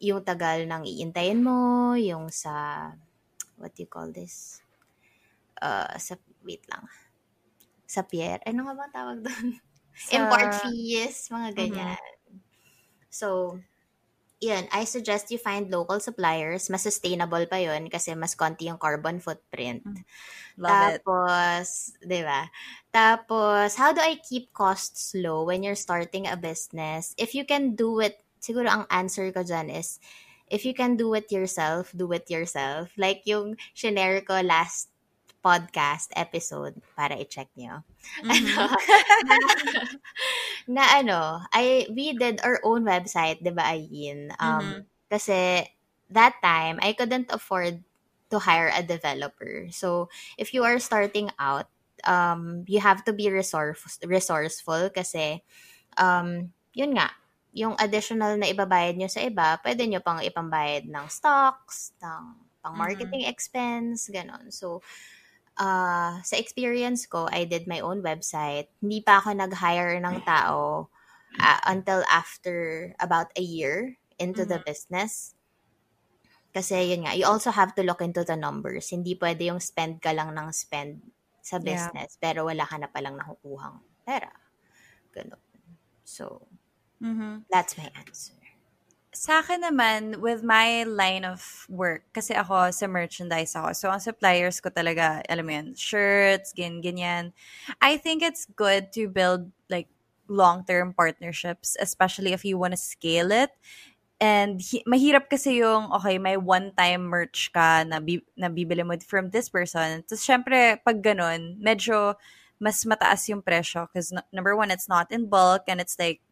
[0.00, 2.92] yung tagal ng iintayin mo, yung sa,
[3.60, 4.62] what do you call this?
[5.60, 6.88] Uh, sa, wait lang.
[7.86, 8.38] Sa pier.
[8.48, 9.46] Ano nga ba ang tawag doon?
[9.94, 11.66] Sa- Import fees, mga Mhm.
[11.66, 12.00] ganyan.
[13.10, 13.60] So,
[14.40, 16.72] yun, I suggest you find local suppliers.
[16.72, 19.84] Mas sustainable pa yun kasi mas konti yung carbon footprint.
[20.56, 21.04] Love it.
[21.04, 22.48] Tapos, di ba?
[22.90, 27.14] Tapos, how do I keep costs low when you're starting a business?
[27.20, 30.00] If you can do it, siguro ang answer ko dyan is,
[30.50, 32.90] if you can do it yourself, do it yourself.
[32.98, 34.89] Like yung shinare ko last
[35.40, 37.82] podcast episode para i-check nyo.
[38.24, 38.70] Mhm.
[40.68, 44.32] na ano, I, we did our own website, di ba, Ayin?
[44.38, 44.80] Um, Mhm.
[45.10, 45.66] Kasi
[46.10, 47.82] that time, I couldn't afford
[48.30, 49.66] to hire a developer.
[49.74, 50.06] So,
[50.38, 51.66] if you are starting out,
[52.06, 55.42] um, you have to be resource, resourceful kasi,
[55.98, 57.10] um, yun nga,
[57.50, 62.76] yung additional na ibabayad nyo sa iba, pwede nyo pang ipambayad ng stocks, ng pang
[62.78, 64.54] marketing expense, ganon.
[64.54, 64.78] So,
[65.58, 68.68] uh, sa experience ko, I did my own website.
[68.82, 70.90] Hindi pa ako nag-hire ng tao
[71.40, 75.34] uh, until after about a year into the business.
[76.50, 78.90] Kasi yun nga, you also have to look into the numbers.
[78.90, 81.92] Hindi pwede yung spend ka lang ng spend sa Yeah.
[81.98, 84.30] business, pero wala ka na palang nakukuhang pera.
[85.14, 85.42] Ganun.
[86.04, 86.48] So,
[87.00, 87.44] Mhm.
[87.50, 88.39] that's my answer.
[89.10, 93.74] Sa akin naman, with my line of work, kasi ako sa merchandise ako.
[93.74, 97.34] So, ang suppliers ko talaga, alam mo yun, shirts, gan, ganyan.
[97.82, 99.90] I think it's good to build like
[100.30, 103.50] long-term partnerships, especially if you want to scale it.
[104.22, 108.94] And hi- mahirap kasi yung, okay, may one-time merch ka na, bi- na bibili mo
[109.02, 110.06] from this person.
[110.06, 112.14] Tapos, syempre, pag ganun, medyo
[112.62, 113.90] mas mataas yung presyo.
[113.90, 116.22] Because, number one, it's not in bulk and it's like,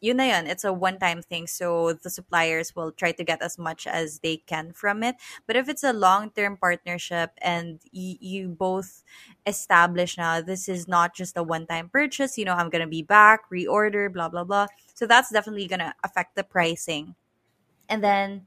[0.00, 0.46] yun na yun.
[0.46, 1.46] It's a one-time thing.
[1.46, 5.16] So, the suppliers will try to get as much as they can from it.
[5.46, 9.02] But if it's a long-term partnership and y- you both
[9.46, 13.48] establish now this is not just a one-time purchase, you know, I'm gonna be back,
[13.50, 14.66] reorder, blah, blah, blah.
[14.94, 17.14] So, that's definitely gonna affect the pricing.
[17.88, 18.46] And then,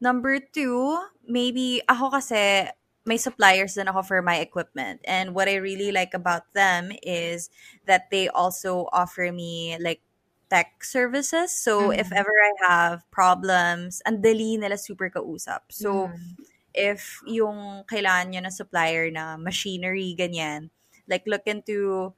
[0.00, 2.68] number two, maybe ako kasi
[3.06, 5.00] may suppliers din offer my equipment.
[5.04, 7.50] And what I really like about them is
[7.86, 10.02] that they also offer me like
[10.50, 11.54] tech services.
[11.54, 12.12] So if Mhm.
[12.12, 15.70] ever I have problems, ang dali nila super kausap.
[15.72, 16.36] So Mm.
[16.74, 20.70] if yung kailangan nyo na supplier na machinery, ganyan,
[21.08, 22.12] like look into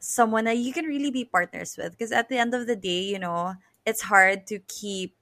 [0.00, 1.92] someone that you can really be partners with.
[1.92, 3.54] Because at the end of the day, you know,
[3.86, 5.16] it's hard to keep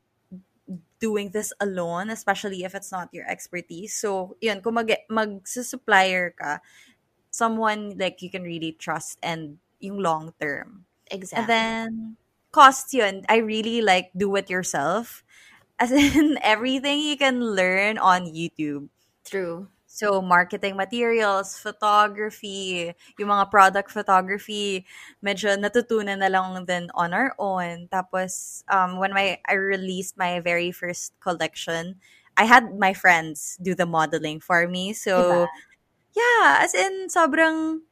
[1.01, 3.95] doing this alone, especially if it's not your expertise.
[3.97, 6.61] So, yun, kung mag, mag-supplier ka,
[7.30, 10.86] someone like you can really trust and yung long term.
[11.11, 11.36] Exactly.
[11.36, 12.16] And then,
[12.55, 13.27] cost yun.
[13.27, 15.27] I really like do it yourself.
[15.83, 18.95] As in, everything you can learn on YouTube.
[19.27, 19.67] True.
[19.91, 24.87] So, marketing materials, photography, yung mga product photography,
[25.23, 27.91] medyo natutunan na lang din on our own.
[27.91, 31.99] Tapos, um, when my, I released my very first collection,
[32.39, 34.95] I had my friends do the modeling for me.
[34.95, 34.99] Diba?
[34.99, 35.47] So,
[36.15, 37.87] yeah, as in, sobrang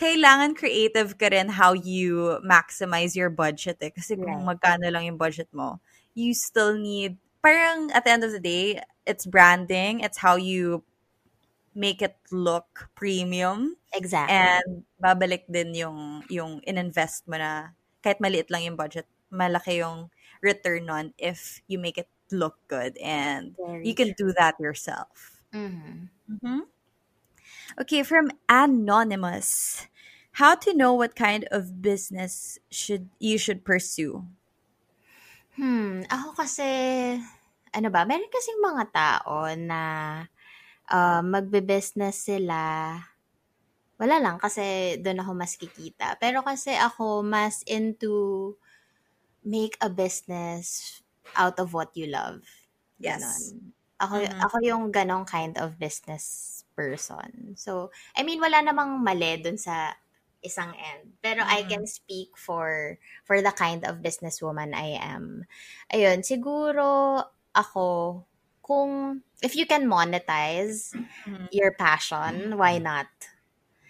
[0.00, 3.92] kailangan creative ka rin how you maximize your budget eh.
[3.92, 5.78] Kasi kung magkano lang yung budget mo,
[6.16, 10.82] you still need, parang at the end of the day, it's branding, it's how you
[11.76, 14.32] make it look premium Exactly.
[14.32, 17.72] and babalik din yung yung ininvest mo na
[18.02, 20.10] kahit maliit lang yung budget, malaki yung
[20.42, 25.42] return on if you make it look good and Very you can do that yourself.
[25.52, 26.10] Mhm.
[26.28, 26.70] Mhm.
[27.78, 29.86] Okay, from anonymous.
[30.40, 34.24] How to know what kind of business should you should pursue?
[35.58, 36.62] Hmm, ako kasi,
[37.74, 39.80] ano ba, meron kasing mga tao na
[40.90, 42.58] ah, magbe-business sila.
[44.00, 46.16] Wala lang, kasi doon ako mas kikita.
[46.22, 48.54] Pero kasi ako mas into
[49.46, 51.00] make a business
[51.36, 52.42] out of what you love.
[53.00, 53.54] Yes.
[53.58, 53.72] Ganon.
[54.00, 54.50] Ako, Mhm.
[54.50, 57.54] ako yung ganong kind of business person.
[57.58, 59.96] So, I mean, wala namang mali dun sa
[60.44, 61.14] isang end.
[61.22, 61.68] Pero I Mhm.
[61.68, 65.44] can speak for for the kind of businesswoman I am.
[65.92, 67.24] Ayun, siguro
[67.56, 68.24] ako,
[68.62, 71.50] kung, if you can monetize Mhm.
[71.50, 73.08] your passion, why not?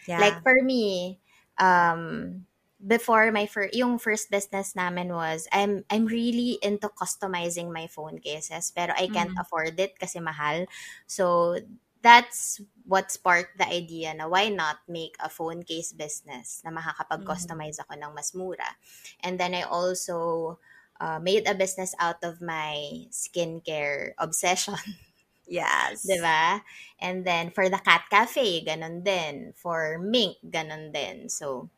[0.07, 0.19] Yeah.
[0.19, 1.21] Like for me,
[1.59, 2.47] um,
[2.81, 8.19] before my first, yung first business namin was, I'm, I'm really into customizing my phone
[8.19, 9.41] cases, pero I can't Mhm.
[9.41, 10.67] afford it kasi mahal.
[11.07, 11.57] So,
[12.03, 17.79] that's what sparked the idea na why not make a phone case business na makakapag-customize
[17.85, 18.77] ako ng mas mura.
[19.21, 20.59] And then I also
[21.01, 24.81] uh, made a business out of my skincare obsession.
[25.49, 26.05] yes.
[26.05, 26.65] 'di ba?
[27.01, 29.53] And then for the cat cafe, ganun din.
[29.57, 31.29] For mink, ganun din.
[31.29, 31.69] So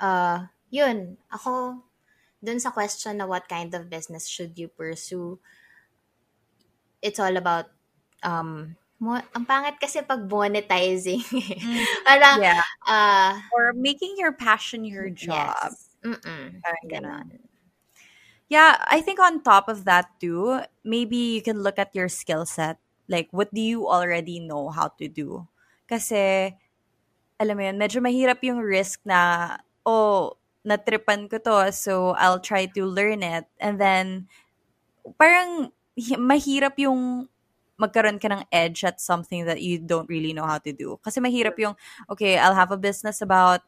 [0.00, 1.78] uh yun, ako
[2.44, 5.38] dun sa question na what kind of business should you pursue,
[7.02, 7.73] it's all about
[8.24, 11.20] um mo, ang pangit kasi pag monetizing.
[11.60, 12.62] Mm, Parang yeah.
[12.88, 15.54] uh Or making your passion your job.
[15.70, 15.92] yes.
[16.04, 16.60] Mm-mm.
[16.64, 16.86] Parang.
[16.88, 17.28] Ganon.
[18.48, 22.44] Yeah, I think on top of that too, maybe you can look at your skill
[22.44, 22.78] set.
[23.08, 25.48] Like, what do you already know how to do?
[25.88, 26.52] Kasi,
[27.40, 32.66] alam mo yun, medyo mahirap yung risk na, oh, natripan ko to, so I'll try
[32.72, 33.44] to learn it.
[33.60, 34.28] And then,
[35.20, 37.28] parang hi- mahirap yung
[37.80, 40.98] magkaroon ka ng edge at something that you don't really know how to do.
[41.02, 41.74] Kasi mahirap yung,
[42.06, 43.60] okay, I'll have a business about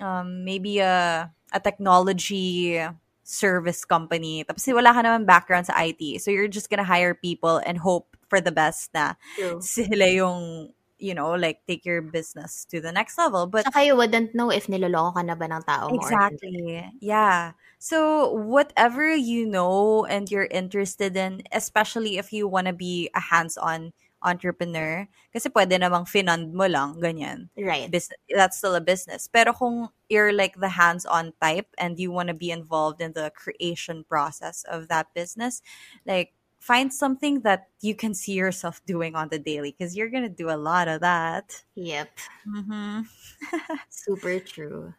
[0.00, 2.76] um, maybe a, a technology
[3.24, 4.44] service company.
[4.44, 6.20] Tapos wala ka naman background sa IT.
[6.20, 9.62] So you're just gonna hire people and hope for the best na True.
[9.62, 13.46] sila yung, you know, like take your business to the next level.
[13.46, 15.96] But Saka you wouldn't know if niloloko ka na ba ng tao mo.
[15.96, 16.84] Exactly.
[17.00, 17.52] Yeah.
[17.78, 23.20] So whatever you know and you're interested in, especially if you want to be a
[23.20, 23.92] hands-on
[24.22, 25.08] entrepreneur.
[25.32, 27.48] Kasi pwede namang finund mo lang, ganyan.
[27.56, 27.90] Right.
[27.90, 29.28] Business, that's still a business.
[29.28, 33.32] Pero kung you're like the hands-on type and you want to be involved in the
[33.32, 35.62] creation process of that business,
[36.04, 40.28] like find something that you can see yourself doing on the daily because you're gonna
[40.30, 41.64] do a lot of that.
[41.74, 42.10] Yep.
[42.46, 43.00] Mm-hmm.
[43.90, 44.94] Super true.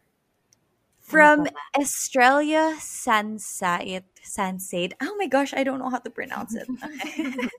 [1.01, 1.47] From
[1.78, 4.93] Australia Sansait Sansade.
[5.01, 6.68] Oh my gosh, I don't know how to pronounce it.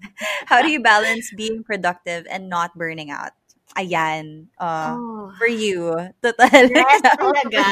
[0.46, 3.32] How do you balance being productive and not burning out?
[3.76, 4.46] Ayan.
[4.56, 5.32] Uh, Oh.
[5.36, 5.92] for you.
[6.22, 6.48] Total.
[6.48, 7.66] Rest talaga.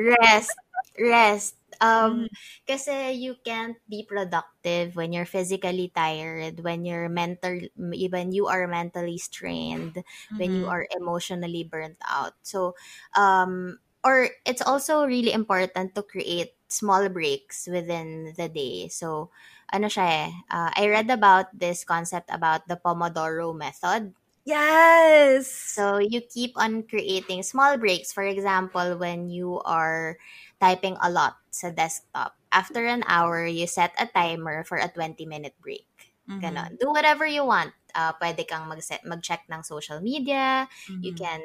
[0.00, 0.56] Rest.
[0.96, 1.54] Rest.
[1.80, 2.28] Um, Mm.
[2.66, 7.58] kasi you can't be productive when you're physically tired, when you're mental,
[7.94, 10.02] even you are mentally strained,
[10.36, 10.72] when you Mhm.
[10.72, 12.34] are emotionally burnt out.
[12.42, 12.74] So,
[13.14, 18.88] um, or it's also really important to create small breaks within the day.
[18.88, 19.30] So,
[19.72, 24.14] ano siya eh, uh, I read about this concept about the Pomodoro method.
[24.48, 25.44] Yes.
[25.52, 28.12] So you keep on creating small breaks.
[28.12, 30.16] For example, when you are
[30.60, 35.54] typing a lot sa desktop, after an hour, you set a timer for a 20-minute
[35.60, 35.86] break.
[36.28, 36.40] Mhm.
[36.40, 36.78] Ganon.
[36.80, 37.72] Do whatever you want.
[37.92, 40.68] Uh, pwede kang mag-set, mag-check ng social media.
[41.04, 41.18] You Mhm.
[41.22, 41.42] can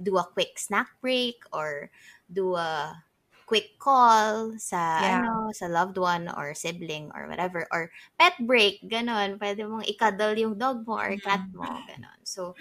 [0.00, 1.90] do a quick snack break or
[2.30, 3.02] do a
[3.50, 5.18] quick call sa Yeah.
[5.18, 7.90] ano sa loved one or sibling or whatever or
[8.20, 9.30] pet break ganon.
[9.42, 12.20] Pwede mong ikadal yung dog mo or cat mo ganon.
[12.24, 12.54] So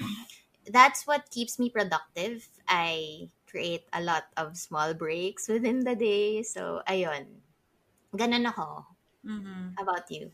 [0.67, 2.47] that's what keeps me productive.
[2.67, 6.43] I create a lot of small breaks within the day.
[6.43, 7.41] So ayun.
[8.15, 8.85] Ganon ako.
[9.23, 9.79] Mhm.
[9.79, 10.31] how about you?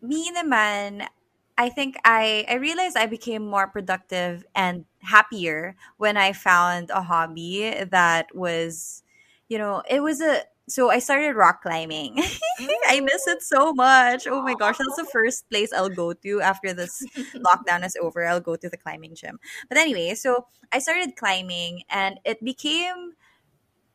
[0.00, 1.08] Me naman,
[1.56, 7.02] I think I I realized I became more productive and happier when I found a
[7.02, 9.02] hobby that was,
[9.48, 12.18] you know, it was a so I started rock climbing.
[12.88, 14.26] I miss it so much.
[14.26, 17.04] Oh my gosh, that's the first place I'll go to after this
[17.36, 18.26] lockdown is over.
[18.26, 19.38] I'll go to the climbing gym.
[19.68, 23.12] But anyway, so I started climbing and it became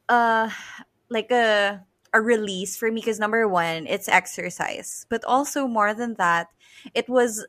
[0.09, 0.49] uh
[1.09, 6.15] like a a release for me because number one, it's exercise, but also more than
[6.15, 6.47] that,
[6.93, 7.45] it was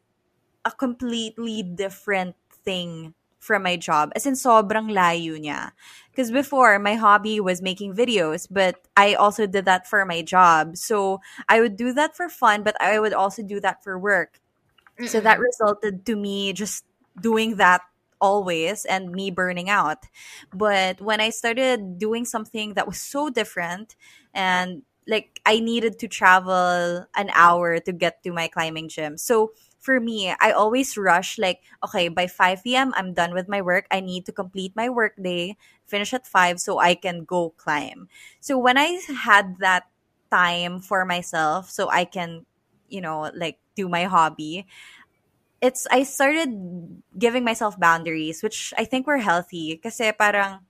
[0.65, 4.13] a completely different thing from my job.
[4.15, 5.73] As in, sobrang layo niya.
[6.11, 10.77] Because before, my hobby was making videos, but I also did that for my job.
[10.77, 14.39] So I would do that for fun, but I would also do that for work.
[15.07, 16.85] So that resulted to me just
[17.21, 17.81] doing that
[18.21, 20.07] always and me burning out.
[20.55, 23.97] But when I started doing something that was so different
[24.33, 29.19] and like I needed to travel an hour to get to my climbing gym.
[29.19, 32.95] So for me, I always rush like, okay, by 5 p.m.
[32.95, 33.91] I'm done with my work.
[33.91, 38.07] I need to complete my work day, finish at 5 so I can go climb.
[38.39, 39.91] So when I had that
[40.31, 42.47] time for myself so I can,
[42.89, 44.67] you know, like do my hobby,
[45.61, 46.51] it's I started
[47.19, 50.67] giving myself boundaries which I think were healthy kasi parang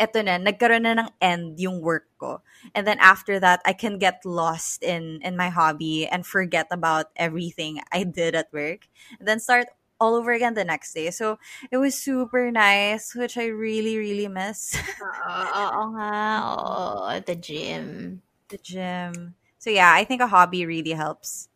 [0.00, 2.40] eto na nagkaroon na ng end yung work ko
[2.74, 7.12] and then after that I can get lost in in my hobby and forget about
[7.20, 8.88] everything I did at work
[9.20, 9.68] and then start
[10.00, 11.36] all over again the next day so
[11.70, 14.72] it was super nice which I really really miss
[15.04, 16.12] Oo, oo nga.
[16.40, 18.20] Oo, the gym.
[18.48, 21.48] the gym so yeah I think a hobby really helps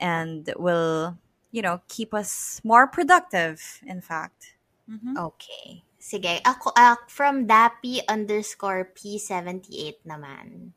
[0.00, 1.16] and will
[1.50, 4.54] you know keep us more productive in fact
[4.88, 5.16] Mhm.
[5.20, 5.84] Okay.
[6.08, 6.40] Sige.
[6.40, 10.72] Ako, ah, from Dappy underscore P78 naman.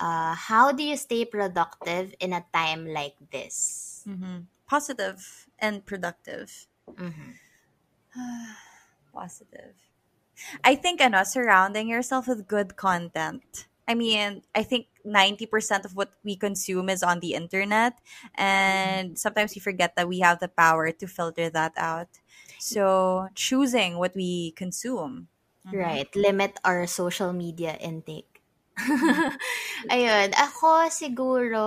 [0.00, 4.00] Uh, how do you stay productive in a time like this?
[4.08, 4.48] Mhm.
[4.72, 6.64] positive and productive
[6.96, 7.36] Mhm.
[9.12, 9.76] positive.
[10.64, 13.68] I think ano, surrounding yourself with good content.
[13.84, 18.00] I mean, I think 90% of what we consume is on the internet
[18.38, 22.21] and sometimes we forget that we have the power to filter that out.
[22.62, 25.28] So, choosing what we consume.
[25.66, 25.72] Mhm.
[25.72, 26.06] Right.
[26.14, 28.44] Limit our social media intake.
[29.92, 30.28] Ayun.
[30.36, 31.64] Ako siguro,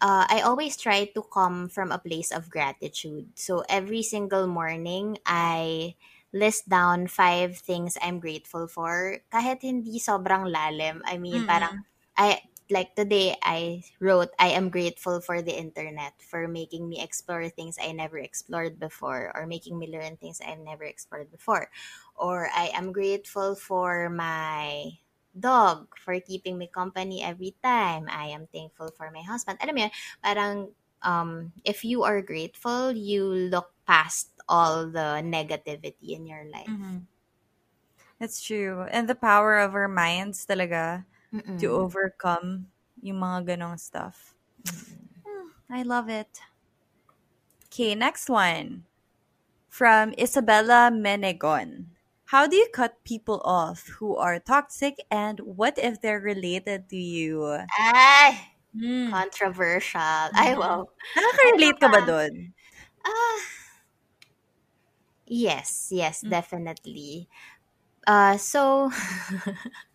[0.00, 3.38] uh, I always try to come from a place of gratitude.
[3.38, 5.94] So every single morning, I
[6.32, 9.20] list down five things I'm grateful for.
[9.32, 11.00] Kahit hindi sobrang lalim.
[11.06, 11.46] I mean, Mm-mm.
[11.46, 11.86] parang,
[12.16, 17.48] I, like today, I wrote, I am grateful for the internet for making me explore
[17.48, 21.70] things I never explored before or making me learn things I've never explored before.
[22.16, 24.98] Or I am grateful for my
[25.38, 28.06] dog for keeping me company every time.
[28.08, 29.58] I am thankful for my husband.
[29.62, 29.90] Alam yun,
[30.22, 30.68] parang
[31.02, 36.68] um, if you are grateful, you look past all the negativity in your life.
[36.68, 37.06] Mhm.
[38.20, 38.86] It's true.
[38.90, 41.04] And the power of our minds talaga
[41.34, 41.60] Mm-mm.
[41.60, 42.70] to overcome
[43.02, 44.34] yung mga ganong stuff.
[45.26, 46.40] Hmm, I love it.
[47.66, 48.86] Okay, next one
[49.68, 51.88] from Isabella Menegon.
[52.26, 56.96] How do you cut people off who are toxic and what if they're related to
[56.96, 57.68] you?
[57.78, 59.10] Ay, Hmm.
[59.10, 60.30] controversial.
[60.34, 60.88] Ay, wow.
[61.14, 62.32] Nakaka-relate ka ba doon?
[63.04, 63.40] Ah,
[65.26, 66.34] yes, yes, Mm.
[66.34, 67.28] definitely.
[68.06, 68.90] Uh, so,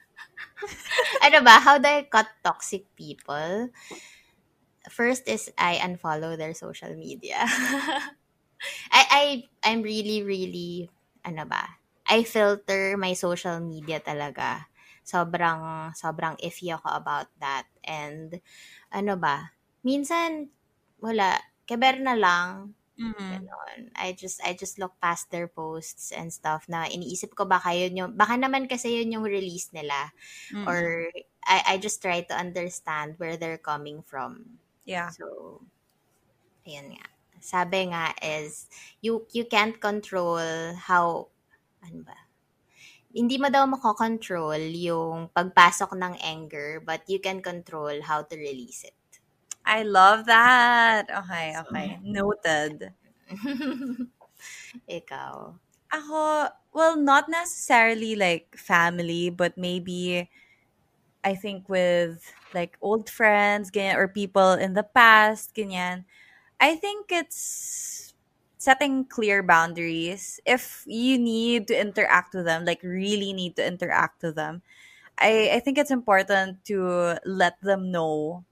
[1.26, 3.70] ano ba, how do I cut toxic people?
[4.90, 7.44] First is I unfollow their social media.
[8.92, 9.24] I, I,
[9.64, 10.90] I'm really, really,
[11.24, 14.68] ano ba, I filter my social media talaga.
[15.06, 17.66] Sobrang, sobrang iffy ako about that.
[17.84, 18.42] And,
[18.92, 19.54] ano ba,
[19.86, 20.50] minsan,
[21.00, 21.40] wala,
[21.70, 23.32] keber na lang, Mhm.
[23.32, 23.92] Ganon.
[23.96, 27.94] I just I just look past their posts and stuff na iniisip ko baka yun
[28.00, 30.12] yung baka naman kasi yun yung release nila
[30.54, 30.68] Mm-mm.
[30.68, 31.10] or
[31.46, 34.60] I I just try to understand where they're coming from.
[34.86, 35.12] yeah.
[35.12, 35.62] So
[36.68, 37.06] ayun nga.
[37.40, 38.68] Sabi nga is
[39.06, 40.44] you you can't control
[40.90, 41.06] how
[41.86, 42.18] ano ba?
[43.20, 48.82] Hindi mo daw makokontrol yung pagpasok ng anger but you can control how to release
[48.86, 48.98] it.
[49.70, 51.06] I love that.
[51.12, 52.00] Okay, okay.
[52.04, 52.94] Noted.
[54.90, 55.54] Ikaw.
[55.94, 60.30] Ako, well, not necessarily like family, but maybe
[61.24, 66.06] I think with like old friends, ganyan, or people in the past, ganyan.
[66.60, 68.14] I think it's
[68.58, 70.40] setting clear boundaries.
[70.46, 74.64] If you need to interact with them, like really need to interact with them,
[75.20, 78.46] I, I think it's important to let them know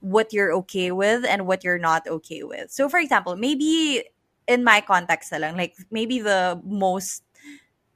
[0.00, 2.70] what you're okay with and what you're not okay with.
[2.70, 4.04] So for example, maybe
[4.46, 7.22] in my context na lang, like maybe the most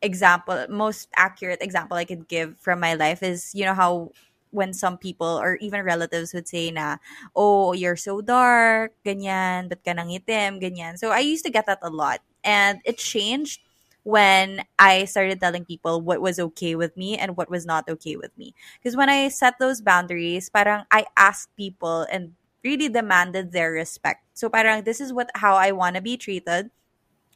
[0.02, 4.10] example, most accurate example I could give from my life is, you know, how
[4.50, 6.98] when some people or even relatives would say na,
[7.34, 10.98] oh, you're so dark, ganyan, ba't ka nangitim, ganyan.
[10.98, 12.20] So I used to get that a lot.
[12.44, 13.60] And it changed
[14.04, 18.16] when I started telling people what was okay with me and what was not okay
[18.16, 18.54] with me.
[18.78, 22.34] Because when I set those boundaries, parang I asked people and
[22.64, 24.24] really demanded their respect.
[24.34, 26.70] So parang this is what how I want to be treated.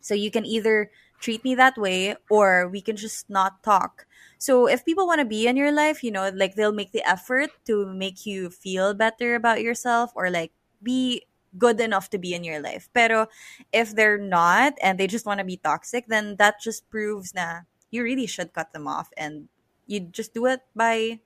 [0.01, 0.91] So you can either
[1.21, 4.07] treat me that way or we can just not talk.
[4.39, 7.03] So if people want to be in your life, you know, like they'll make the
[7.09, 10.53] effort to make you feel better about yourself or like
[10.83, 11.25] be
[11.59, 12.89] good enough to be in your life.
[12.93, 13.27] Pero
[13.73, 17.69] if they're not and they just want to be toxic, then that just proves na
[17.91, 19.49] you really should cut them off and
[19.87, 21.21] you just do it by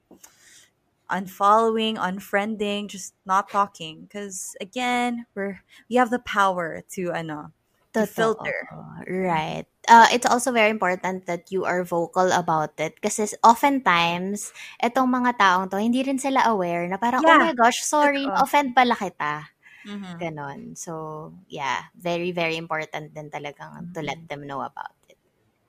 [1.10, 7.52] unfollowing, unfriending, just not talking because again, we're we have the power to ano,
[7.92, 8.68] to filter.
[9.08, 9.66] Right.
[9.88, 15.40] Uh, it's also very important that you are vocal about it kasi oftentimes, etong mga
[15.40, 19.50] taong to, hindi rin sila aware na parang, oh my gosh, sorry, offend pala kita.
[19.84, 20.18] Mhm.
[20.20, 20.76] Ganon.
[20.76, 25.18] So, yeah, very, very important din talagang to let them know about it.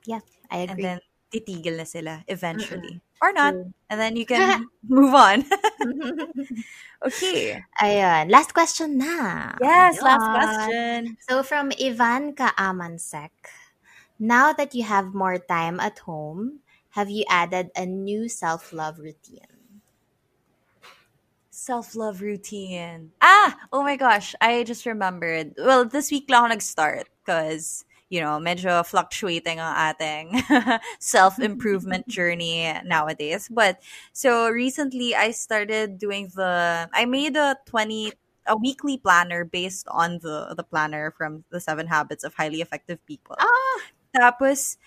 [0.06, 0.90] Yeah, I agree.
[0.90, 0.98] And then
[1.32, 3.00] titigil na sila eventually.
[3.22, 3.54] Or not.
[3.54, 3.72] True.
[3.90, 5.44] And then you can move on.
[7.06, 7.64] okay.
[7.82, 8.30] Ayun.
[8.30, 9.52] Last question na.
[9.58, 11.16] Yes, last question.
[11.18, 13.32] So from Ivan Kaamansek,
[14.18, 16.60] now that you have more time at home,
[16.96, 19.51] have you added a new self-love routine?
[21.52, 23.12] Self-love routine.
[23.20, 23.54] Ah!
[23.72, 24.34] Oh my gosh.
[24.40, 25.52] I just remembered.
[25.60, 30.40] Well, this week lang ako nag-start because, you know, medyo fluctuating ang ating
[30.98, 33.52] self-improvement journey nowadays.
[33.52, 33.84] But,
[34.16, 38.16] so recently I started doing the, I made a 20,
[38.48, 42.96] a weekly planner based on the, the planner from the seven habits of highly effective
[43.04, 43.36] people.
[43.38, 43.78] Ah!
[44.16, 44.78] Tapos,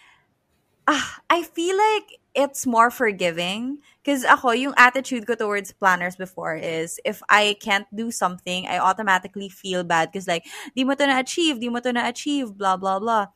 [0.87, 3.79] ah, I feel like it's more forgiving.
[4.05, 8.77] Because ako, yung attitude ko towards planners before is, if I can't do something, I
[8.77, 10.13] automatically feel bad.
[10.13, 10.45] Because like,
[10.77, 13.33] di mo to na-achieve, di mo to na-achieve, blah, blah, blah.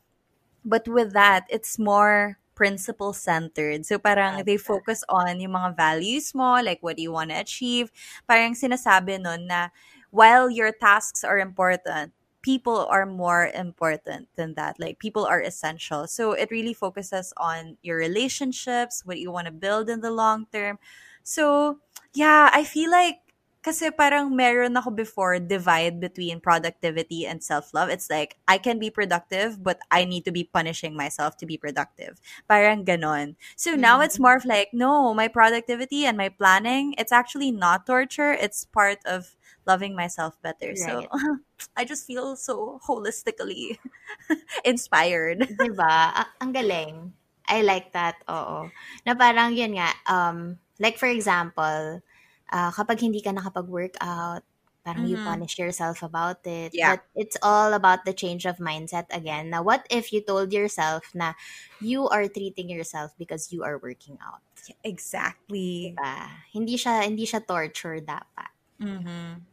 [0.62, 3.82] But with that, it's more principle-centered.
[3.82, 7.40] So parang they focus on yung mga values mo, like what do you want to
[7.40, 7.90] achieve.
[8.30, 9.74] Parang sinasabi nun na,
[10.14, 12.12] while your tasks are important,
[12.42, 14.80] people are more important than that.
[14.80, 16.06] Like people are essential.
[16.06, 20.46] So it really focuses on your relationships, what you want to build in the long
[20.52, 20.78] term.
[21.22, 21.78] So
[22.14, 23.20] yeah, I feel like
[23.60, 27.92] kasi parang meron ako before divide between productivity and self-love.
[27.92, 31.60] It's like I can be productive but I need to be punishing myself to be
[31.60, 32.16] productive.
[32.48, 33.36] Parang ganon.
[33.60, 34.24] So now it's mm.
[34.24, 38.32] more of like no, my productivity and my planning, it's actually not torture.
[38.32, 39.36] It's part of
[39.70, 40.74] loving myself better.
[40.74, 41.06] So
[41.78, 43.78] I just feel so holistically
[44.66, 45.46] inspired.
[45.54, 46.26] Diba?
[46.42, 47.14] Ang galing.
[47.46, 48.18] I like that.
[48.26, 48.70] Oo.
[49.06, 52.02] Na parang yun nga, um, like for example,
[52.50, 54.42] ah, kapag hindi ka nakapag-workout,
[54.80, 55.28] parang you Mm-hmm.
[55.28, 56.72] punish yourself about it.
[56.72, 56.96] Yeah.
[56.96, 59.52] But it's all about the change of mindset again.
[59.52, 61.36] Now, what if you told yourself na
[61.84, 64.40] you are treating yourself because you are working out?
[64.80, 65.92] Exactly.
[65.92, 66.16] Diba?
[66.54, 68.52] Hindi siya, hindi siya torture dapat.
[68.80, 69.49] Mm-hmm.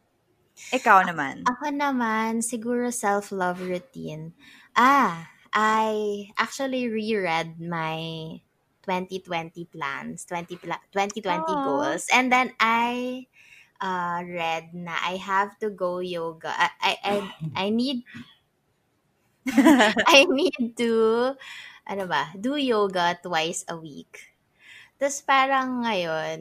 [0.78, 1.38] Ikaw naman.
[1.48, 4.36] Ako naman, siguro self-love routine.
[4.76, 8.40] Ah, I actually reread my
[8.84, 11.64] 2020 plans, 20 pla- 2020 Aw.
[11.64, 12.08] goals.
[12.12, 13.28] And then I
[13.80, 16.52] uh, read na I have to go yoga.
[16.52, 17.16] I I I,
[17.56, 18.04] I need
[20.08, 20.92] I need to
[21.88, 24.36] ano ba, do yoga twice a week.
[25.00, 26.40] Tapos parang ngayon,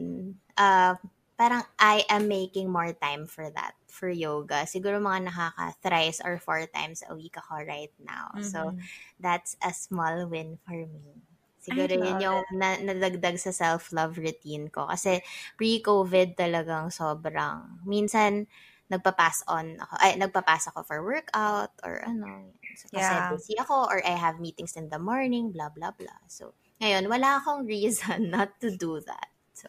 [0.57, 0.93] uh,
[1.39, 4.69] parang I am making more time for that, for yoga.
[4.69, 8.37] Siguro mga nakaka thrice or four times a week ako right now.
[8.45, 8.89] So, Mhm.
[9.19, 11.25] that's a small win for me.
[11.57, 14.87] Siguro yun yung na, nadagdag sa self-love routine ko.
[14.87, 15.19] Kasi
[15.59, 18.45] pre-COVID talagang sobrang, minsan
[18.87, 22.55] nagpa-pass on ako, ay, nagpa-pass ako for workout or ano.
[22.77, 23.27] So, kasi Yeah.
[23.27, 26.23] busy ako or I have meetings in the morning, blah, blah, blah.
[26.31, 29.33] So, ngayon, wala akong reason not to do that.
[29.57, 29.67] So,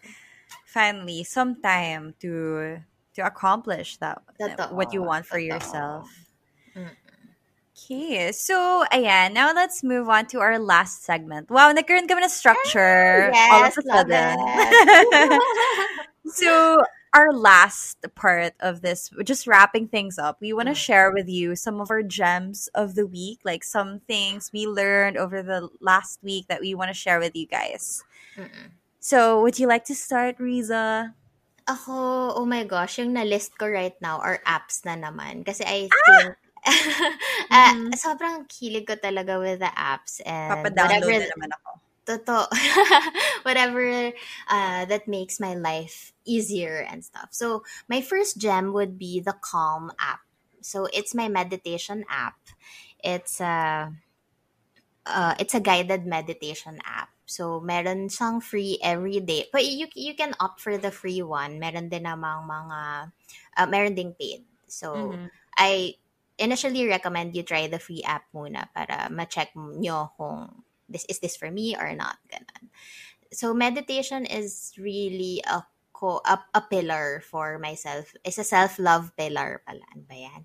[0.64, 2.78] Finally, some time to
[3.14, 4.72] to accomplish that Totoo.
[4.72, 5.46] what you want for Totoo.
[5.46, 6.10] yourself.
[6.76, 6.90] Mm.
[7.78, 11.48] Okay, so ayan, now let's move on to our last segment.
[11.48, 14.34] Wow, nagkaroon kami ng structure all of a sudden.
[16.26, 16.82] so
[17.14, 20.84] our last part of this just wrapping things up we want to Mm.
[20.84, 25.16] share with you some of our gems of the week like some things we learned
[25.16, 28.04] over the last week that we want to share with you guys
[28.36, 28.76] Mm-mm.
[29.00, 31.14] so would you like to start rizza
[31.68, 31.92] Ako,
[32.40, 35.44] oh my gosh, yung na-list ko right now are apps na naman.
[35.44, 36.08] Kasi I Ah!
[36.08, 36.40] think,
[37.52, 37.92] ah, Mhm.
[37.92, 41.70] sobrang kilig ko talaga with the apps and papadownload whatever, na naman ako
[42.08, 42.44] totoo,
[43.46, 44.12] whatever
[44.48, 47.28] uh, that makes my life easier and stuff.
[47.36, 50.24] So, my first gem would be the Calm app.
[50.64, 52.40] So, it's my meditation app.
[53.04, 53.92] It's a,
[55.06, 57.08] uh, it's a guided meditation app.
[57.28, 59.52] So, meron siyang free every day.
[59.52, 61.60] But you, you can opt for the free one.
[61.60, 63.12] Meron din namang mga,
[63.60, 64.48] uh, meron ding paid.
[64.64, 65.28] So, Mhm.
[65.60, 66.00] I
[66.40, 71.36] initially recommend you try the free app muna para ma-check nyo kung this is this
[71.36, 72.16] for me or not.
[72.32, 72.72] Ganun.
[73.32, 78.14] So, meditation is really a ko a, a pillar for myself.
[78.24, 79.84] It's a self-love pillar pala.
[79.92, 80.42] Ano ba yan?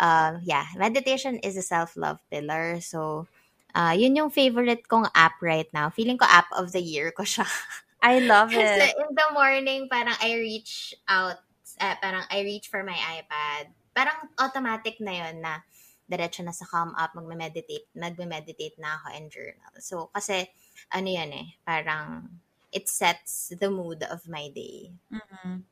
[0.00, 2.80] Um, yeah, meditation is a self-love pillar.
[2.80, 3.28] So,
[3.74, 5.90] uh, yun yung favorite kong app right now.
[5.90, 7.46] Feeling ko app of the year ko siya.
[8.06, 11.42] i love Kasi it in the morning, parang I reach out,
[11.80, 13.72] eh, parang I reach for my iPad.
[13.96, 15.64] Parang automatic na yun na
[16.06, 19.72] diretso na sa calm up, magme-meditate, nagme-meditate na ako and journal.
[19.82, 20.46] So, kasi,
[20.94, 22.30] ano yan eh, parang
[22.70, 24.94] it sets the mood of my day.
[25.10, 25.66] Mhm.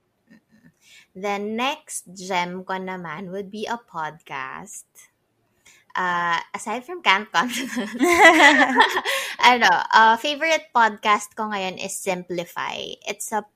[1.14, 5.13] The next gem ko naman would be a podcast.
[5.94, 7.94] Uh, aside from Camp Confidence,
[9.50, 12.98] ano, uh, favorite podcast ko ngayon is Simplify.
[13.06, 13.46] It's a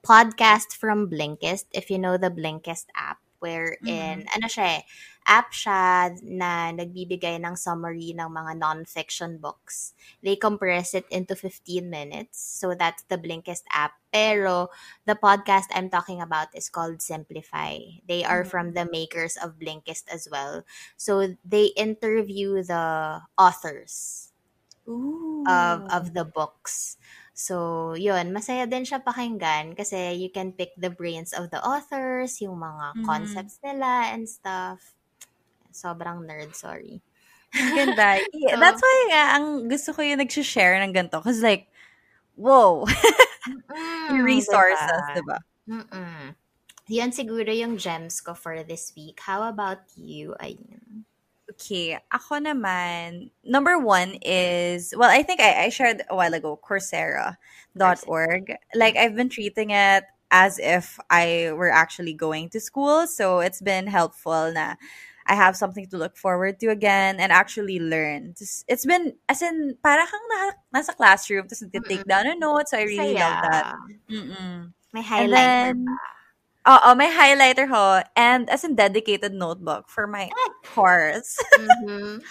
[0.00, 4.82] podcast from Blinkist, if you know the Blinkist app, wherein, ano siya eh,
[5.26, 9.94] app siya na nagbibigay ng summary ng mga non-fiction books.
[10.22, 12.38] They compress it into 15 minutes.
[12.40, 13.94] So that's the Blinkist app.
[14.12, 14.68] Pero
[15.06, 17.78] the podcast I'm talking about is called Simplify.
[18.06, 20.64] They are from the makers of Blinkist as well.
[20.96, 24.30] So they interview the authors
[24.88, 25.42] Ooh.
[25.46, 26.96] of of the books.
[27.34, 32.38] So, yun, masaya din siya pakinggan kasi you can pick the brains of the authors,
[32.44, 33.02] yung mga Mhm.
[33.02, 34.94] concepts nila and stuff.
[35.72, 37.00] Sobrang nerd, sorry.
[37.52, 38.20] Ganda.
[38.32, 41.20] Yeah, So- that's why nga, ang gusto ko yung nag-share ng ganito.
[41.20, 41.68] Cause like,
[42.36, 42.86] whoa.
[43.42, 45.18] Mm, yung resources, diba?
[45.18, 45.38] diba?
[45.82, 46.30] Mm-mm.
[46.94, 49.18] Yan siguro yung gems ko for this week.
[49.18, 51.02] How about you, Ayn?
[51.50, 56.54] Okay, ako naman, number one is, well, I think I, I shared a while ago,
[56.62, 58.54] Coursera.org.
[58.74, 63.06] Like, I've been treating it as if I were actually going to school.
[63.06, 64.78] So, it's been helpful na
[65.26, 68.34] I have something to look forward to again and actually learn.
[68.68, 70.40] It's been, as in, para kang na,
[70.80, 72.68] nasa classroom, tapos take down a note.
[72.68, 73.22] So, I really Saya.
[73.22, 73.74] love that.
[74.10, 74.72] Mm-mm.
[74.92, 75.96] May And highlighter then, pa.
[76.62, 78.02] Oo, may highlighter ho.
[78.14, 80.30] And as in dedicated notebook for my
[80.62, 81.38] course.
[81.58, 82.22] Mhm.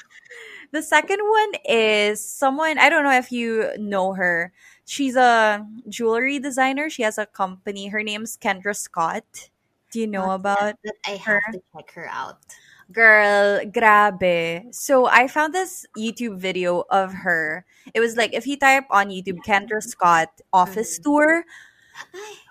[0.71, 4.53] The second one is someone, I don't know if you know her.
[4.85, 6.89] She's a jewelry designer.
[6.89, 7.87] She has a company.
[7.91, 9.49] Her name's Kendra Scott.
[9.91, 11.43] Do you know Not about but I her?
[11.43, 12.39] have to check her out.
[12.91, 14.73] Girl, grabe.
[14.73, 17.65] So I found this YouTube video of her.
[17.93, 21.45] It was like if you type on YouTube Kendra Scott office tour,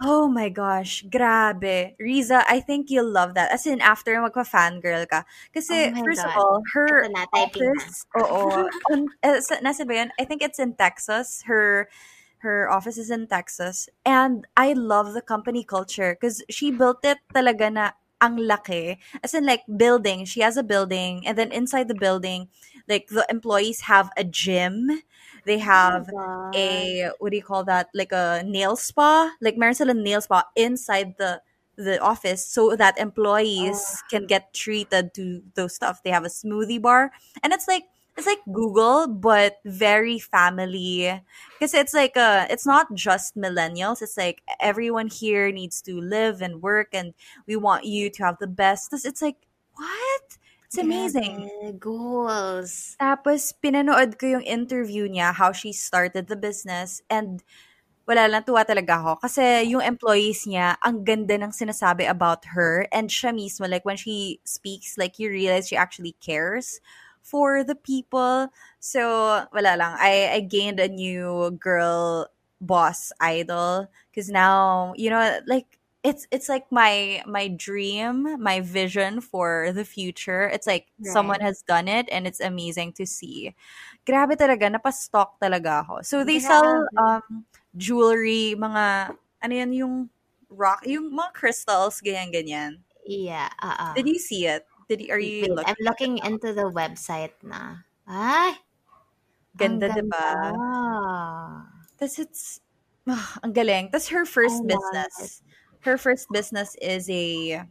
[0.02, 1.94] Oh my gosh, grabe.
[2.00, 3.52] Rizza, I think you'll love that.
[3.52, 5.24] As in, after magpa-fangirl ka.
[5.52, 10.10] Kasi, Oh first of all, her Ito na, office, oo, on, uh, nasa ba yun?
[10.18, 11.42] I think it's in Texas.
[11.44, 11.88] Her
[12.40, 13.88] her office is in Texas.
[14.06, 18.98] And I love the company culture because she built it talaga na ang laki.
[19.24, 20.24] As in, like, building.
[20.24, 21.26] She has a building.
[21.26, 22.48] And then inside the building,
[22.88, 25.02] like, the employees have a gym.
[25.44, 26.54] They oh have God.
[26.54, 30.44] a what do you call that like a nail spa like meron silang nail spa
[30.56, 31.40] inside the
[31.76, 33.96] the office so that employees oh.
[34.10, 37.10] can get treated to those stuff they have a smoothie bar
[37.42, 37.84] and it's like
[38.20, 41.08] it's like google but very family
[41.56, 46.44] because it's like uh it's not just millennials it's like everyone here needs to live
[46.44, 47.16] and work and
[47.48, 48.92] we want you to have the best.
[48.92, 49.40] it's like
[49.72, 50.36] what
[50.68, 52.94] it's amazing Grabe, Goals.
[53.00, 57.42] tapos, pinanood ko yung interview niya, how she started the business, and
[58.06, 59.18] wala lang, tuwa talaga ako.
[59.18, 63.98] Kasi yung employees niya, ang ganda ng sinasabi about her, and siya mismo, like, when
[63.98, 66.78] she speaks, like, you realize she actually cares
[67.22, 68.48] for the people.
[68.80, 69.96] So, wala lang.
[69.98, 72.28] I, I gained a new girl
[72.60, 73.88] boss idol.
[74.10, 79.84] Because now, you know, like, it's it's like my my dream, my vision for the
[79.84, 80.48] future.
[80.48, 83.54] It's like someone has done it and it's amazing to see.
[84.06, 86.00] Grabe talaga, napastock talaga ako.
[86.02, 87.44] So they sell um
[87.76, 89.12] jewelry, mga
[89.44, 89.94] ano yan yung
[90.48, 92.72] rock, yung mga crystals, ganyan ganyan.
[93.04, 94.64] Yeah, uh Did you see it?
[94.90, 95.70] Did are you Wait, looking?
[95.70, 97.86] I'm looking into the website na.
[98.10, 98.58] Ay!
[99.62, 100.10] Ang Ganda, diba?
[100.10, 100.50] ganda.
[101.94, 102.58] Tapos it's,
[103.06, 103.86] ah, ang galing.
[103.94, 105.42] Tapos her first business,
[105.86, 107.62] her first business is a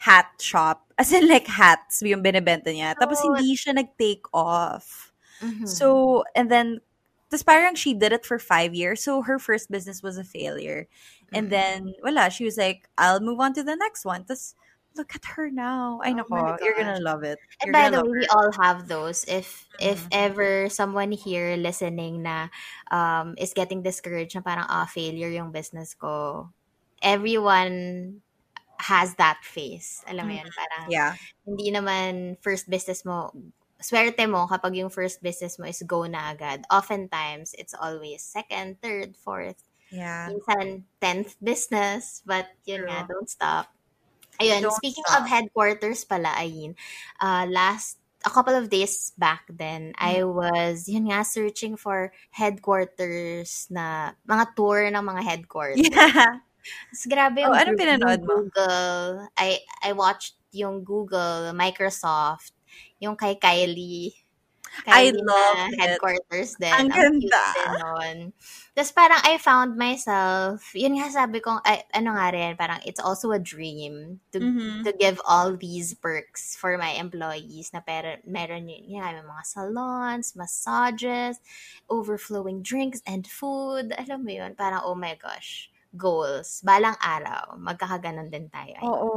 [0.00, 0.88] hat shop.
[0.98, 2.96] As in like hats yung binibenta niya.
[2.96, 3.36] Tapos Cute.
[3.36, 5.12] hindi siya nag-take off.
[5.44, 5.68] Mhm.
[5.68, 6.80] So, and then,
[7.28, 9.04] tapos parang she did it for five years.
[9.04, 10.88] So her first business was a failure.
[11.36, 11.50] And Mhm.
[11.52, 14.24] then, wala, she was like, I'll move on to the next one.
[14.24, 14.56] Tapos,
[14.96, 16.00] look at her now.
[16.04, 17.38] Ay, Oh you're gonna love it.
[17.62, 19.24] And You're by the love way, we all have those.
[19.28, 20.12] If if Mhm.
[20.12, 22.48] ever someone here listening na
[22.92, 26.50] um, is getting discouraged na parang, ah, failure yung business ko,
[27.02, 28.20] everyone
[28.80, 30.04] has that face.
[30.08, 31.16] Alam mo yun, parang Yeah.
[31.46, 33.32] hindi naman first business mo,
[33.80, 36.64] swerte mo kapag yung first business mo is go na agad.
[36.72, 40.30] Oftentimes, it's always second, third, fourth, Yeah.
[40.30, 43.75] minsan 10th business, but yun nga, don't stop.
[44.40, 45.20] Ayun, speaking stop.
[45.20, 46.76] of headquarters pala, Ayn,
[47.20, 50.28] uh, last, a couple of days back then, I Mm.
[50.28, 55.80] was, yun nga, searching for headquarters na, mga tour ng mga headquarters.
[55.90, 56.40] Yeah.
[56.92, 58.36] Mas grabe Oh, yung, ano pinanood mo?
[58.36, 59.28] Google.
[59.38, 62.52] I, I watched yung Google, Microsoft,
[63.00, 64.25] yung kay Kylie.
[64.90, 66.84] I love na headquarters din.
[66.84, 67.44] Ang Ang ganda.
[68.76, 73.00] Tapos parang I found myself, yun nga sabi ko, ay, ano nga rin, parang it's
[73.00, 74.86] also a dream to Mhm.
[74.86, 79.24] to give all these perks for my employees na pero meron yun, yun nga, may
[79.26, 81.40] mga salons, massages,
[81.90, 83.90] overflowing drinks and food.
[83.98, 86.60] Alam mo yun, parang oh my gosh, goals.
[86.60, 88.76] Balang araw, magkakaganon din tayo.
[88.84, 89.10] Oo,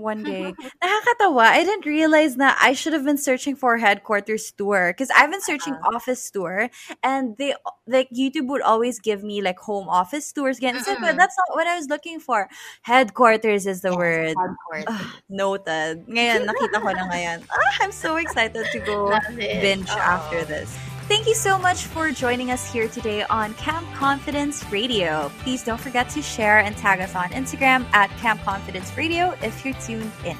[0.00, 0.50] one day.
[0.82, 1.52] Nakakatawa.
[1.52, 5.44] I didn't realize na I should have been searching for headquarters tour because I've been
[5.44, 5.96] searching Uh-huh.
[6.00, 6.68] office tour
[7.04, 7.54] and they
[7.86, 10.74] like YouTube would always give me like home office tours again.
[10.76, 12.48] It's like, but that's not what I was looking for.
[12.82, 14.34] Headquarters is the Yes, word.
[14.36, 14.88] headquarters.
[14.88, 16.06] Ah, noted.
[16.08, 17.38] Ngayon, nakita ko na ngayon.
[17.46, 19.12] Ah, I'm so excited to go
[19.62, 20.00] binge Oo.
[20.02, 20.70] after this.
[21.12, 25.30] Thank you so much for joining us here today on Camp Confidence Radio.
[25.40, 29.62] Please don't forget to share and tag us on Instagram at Camp Confidence Radio if
[29.62, 30.38] you're tuned in.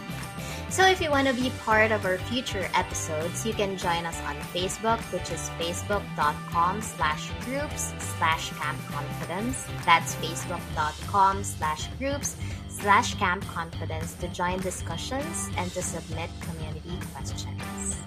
[0.70, 4.18] So if you want to be part of our future episodes, you can join us
[4.22, 9.66] on Facebook, which is facebook.com slash groups slash camp confidence.
[9.84, 12.34] That's facebook.com slash groups
[12.70, 17.98] slash camp confidence to join discussions and to submit community questions.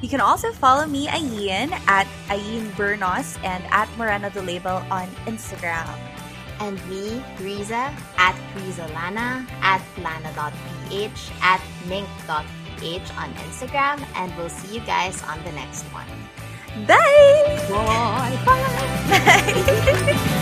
[0.00, 5.08] You can also follow me, Ayn, at Ayn Bernos and at Morena the Label on
[5.26, 5.88] Instagram.
[6.60, 14.80] And me, Rizza, at Rizzalana, at lana.ph, at mink.ph on Instagram, and we'll see you
[14.86, 16.06] guys on the next one.
[16.86, 17.58] Bye!
[17.68, 18.38] Bye!
[18.44, 18.66] Bye!
[19.08, 20.34] Bye!